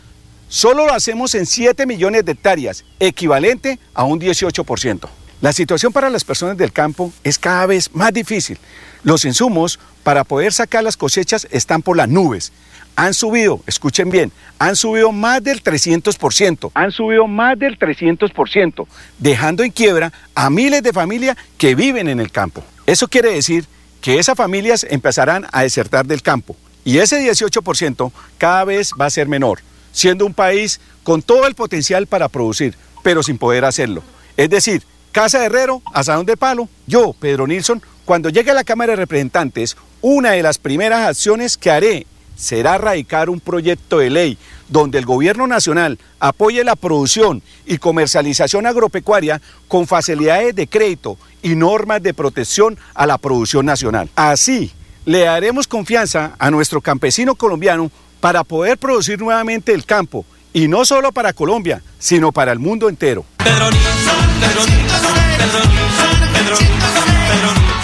solo 0.49 0.85
lo 0.85 0.92
hacemos 0.92 1.35
en 1.35 1.46
7 1.46 1.87
millones 1.87 2.27
de 2.27 2.33
hectáreas, 2.33 2.85
equivalente 2.99 3.79
a 3.94 4.05
un 4.05 4.20
18%. 4.20 5.09
La 5.40 5.55
situación 5.55 5.94
para 5.94 6.11
las 6.11 6.25
personas 6.25 6.59
del 6.59 6.75
campo 6.75 7.11
es 7.25 7.38
cada 7.38 7.64
vez 7.64 7.88
más 7.94 8.12
difícil. 8.12 8.59
Los 9.03 9.25
insumos 9.25 9.81
para 10.03 10.25
poder 10.25 10.53
sacar 10.53 10.85
las 10.85 10.99
cosechas 10.99 11.49
están 11.53 11.81
por 11.81 11.96
las 11.96 12.11
nubes. 12.11 12.53
Han 12.96 13.14
subido, 13.14 13.61
escuchen 13.66 14.11
bien, 14.11 14.33
han 14.59 14.76
subido 14.76 15.11
más 15.12 15.42
del 15.42 15.62
300%. 15.62 16.70
Han 16.74 16.92
subido 16.92 17.26
más 17.26 17.59
del 17.59 17.79
300%, 17.79 18.87
dejando 19.18 19.62
en 19.62 19.70
quiebra 19.70 20.12
a 20.35 20.50
miles 20.50 20.83
de 20.83 20.92
familias 20.92 21.37
que 21.57 21.74
viven 21.74 22.09
en 22.09 22.20
el 22.20 22.31
campo. 22.31 22.62
Eso 22.87 23.09
quiere 23.09 23.33
decir 23.33 23.64
que 24.00 24.18
esas 24.18 24.37
familias 24.37 24.87
empezarán 24.88 25.46
a 25.53 25.62
desertar 25.62 26.07
del 26.07 26.22
campo 26.22 26.57
y 26.85 26.98
ese 26.98 27.20
18% 27.26 28.12
cada 28.38 28.64
vez 28.64 28.92
va 29.00 29.07
a 29.07 29.11
ser 29.11 29.29
menor, 29.29 29.61
siendo 29.92 30.26
un 30.26 30.35
país 30.35 30.81
con 31.03 31.22
todo 31.22 31.46
el 31.46 31.55
potencial 31.55 32.07
para 32.07 32.29
producir, 32.29 32.74
pero 33.03 33.22
sin 33.22 33.38
poder 33.38 33.64
hacerlo. 33.64 34.03
Es 34.37 34.50
decir, 34.50 34.83
Casa 35.12 35.40
de 35.40 35.46
Herrero, 35.46 35.83
asadón 35.92 36.24
de 36.24 36.37
palo, 36.37 36.68
yo, 36.87 37.14
Pedro 37.18 37.46
Nilsson, 37.46 37.83
cuando 38.05 38.29
llegue 38.29 38.53
a 38.53 38.55
la 38.55 38.64
Cámara 38.64 38.92
de 38.92 38.96
Representantes, 38.96 39.76
una 40.00 40.33
de 40.33 40.42
las 40.42 40.59
primeras 40.59 41.09
acciones 41.09 41.57
que 41.57 41.70
haré 41.70 42.07
será 42.40 42.79
radicar 42.79 43.29
un 43.29 43.38
proyecto 43.38 43.98
de 43.98 44.11
ley 44.11 44.38
donde 44.68 44.98
el 44.98 45.05
gobierno 45.05 45.46
nacional 45.46 45.98
apoye 46.18 46.64
la 46.64 46.74
producción 46.74 47.42
y 47.66 47.79
comercialización 47.79 48.66
agropecuaria 48.66 49.42
con 49.68 49.87
facilidades 49.87 50.55
de 50.55 50.66
crédito 50.66 51.18
y 51.42 51.55
normas 51.55 52.03
de 52.03 52.14
protección 52.14 52.79
a 52.94 53.07
la 53.07 53.18
producción 53.18 53.66
nacional. 53.66 54.09
Así, 54.16 54.72
le 55.05 55.20
daremos 55.20 55.66
confianza 55.66 56.33
a 56.38 56.50
nuestro 56.50 56.81
campesino 56.81 57.35
colombiano 57.35 57.90
para 58.20 58.44
poder 58.44 58.79
producir 58.79 59.20
nuevamente 59.20 59.72
el 59.72 59.85
campo, 59.85 60.24
y 60.53 60.68
no 60.68 60.85
solo 60.85 61.12
para 61.12 61.33
Colombia, 61.33 61.83
sino 61.98 62.33
para 62.33 62.53
el 62.53 62.59
mundo 62.59 62.88
entero. 62.88 63.24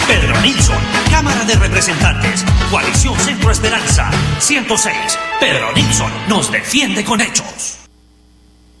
Pedro 0.07 0.41
Nilsson, 0.41 0.77
Cámara 1.09 1.43
de 1.43 1.55
Representantes, 1.55 2.45
Coalición 2.69 3.17
Centro 3.19 3.49
Esperanza, 3.49 4.11
106. 4.39 4.93
Pedro 5.39 5.71
Nilsson 5.71 6.11
nos 6.27 6.51
defiende 6.51 7.05
con 7.05 7.21
hechos. 7.21 7.77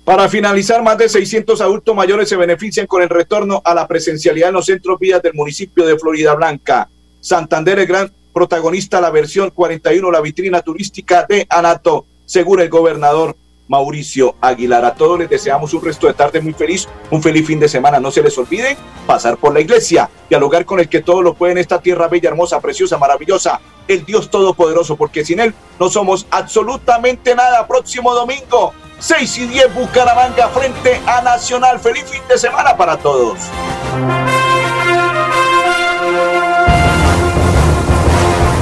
Para 0.03 0.27
finalizar, 0.27 0.83
más 0.83 0.97
de 0.97 1.07
600 1.07 1.61
adultos 1.61 1.95
mayores 1.95 2.27
se 2.27 2.35
benefician 2.35 2.85
con 2.85 3.01
el 3.01 3.07
retorno 3.07 3.61
a 3.63 3.73
la 3.73 3.87
presencialidad 3.87 4.49
en 4.49 4.55
los 4.55 4.65
centros 4.65 4.99
vías 4.99 5.21
del 5.21 5.35
municipio 5.35 5.85
de 5.85 5.97
Florida 5.97 6.35
Blanca. 6.35 6.89
Santander, 7.21 7.79
el 7.79 7.87
gran 7.87 8.11
protagonista, 8.33 8.99
la 8.99 9.09
versión 9.09 9.51
41, 9.51 10.11
la 10.11 10.19
vitrina 10.19 10.59
turística 10.59 11.25
de 11.27 11.47
Anato, 11.49 12.05
según 12.25 12.59
el 12.59 12.67
gobernador 12.67 13.37
Mauricio 13.67 14.35
Aguilar. 14.41 14.85
A 14.85 14.95
todos 14.95 15.19
les 15.19 15.29
deseamos 15.29 15.73
un 15.73 15.83
resto 15.83 16.07
de 16.07 16.13
tarde 16.13 16.41
muy 16.41 16.53
feliz, 16.53 16.87
un 17.11 17.21
feliz 17.21 17.45
fin 17.45 17.59
de 17.59 17.69
semana. 17.69 17.99
No 17.99 18.11
se 18.11 18.21
les 18.21 18.37
olvide 18.37 18.77
pasar 19.05 19.37
por 19.37 19.53
la 19.53 19.59
iglesia, 19.59 20.09
dialogar 20.29 20.65
con 20.65 20.79
el 20.79 20.89
que 20.89 21.01
todo 21.01 21.21
lo 21.21 21.33
puede 21.33 21.53
en 21.53 21.57
esta 21.59 21.79
tierra 21.79 22.07
bella, 22.07 22.29
hermosa, 22.29 22.59
preciosa, 22.59 22.97
maravillosa, 22.97 23.59
el 23.87 24.05
Dios 24.05 24.29
Todopoderoso, 24.29 24.95
porque 24.95 25.23
sin 25.23 25.39
Él 25.39 25.53
no 25.79 25.89
somos 25.89 26.25
absolutamente 26.31 27.35
nada. 27.35 27.67
Próximo 27.67 28.13
domingo, 28.13 28.73
6 28.99 29.37
y 29.37 29.47
10, 29.47 29.73
Bucaramanga 29.73 30.49
frente 30.49 30.99
a 31.05 31.21
Nacional. 31.21 31.79
Feliz 31.79 32.05
fin 32.05 32.21
de 32.27 32.37
semana 32.37 32.75
para 32.75 32.97
todos. 32.97 33.39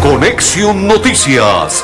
Conexión 0.03 0.87
Noticias 0.87 1.83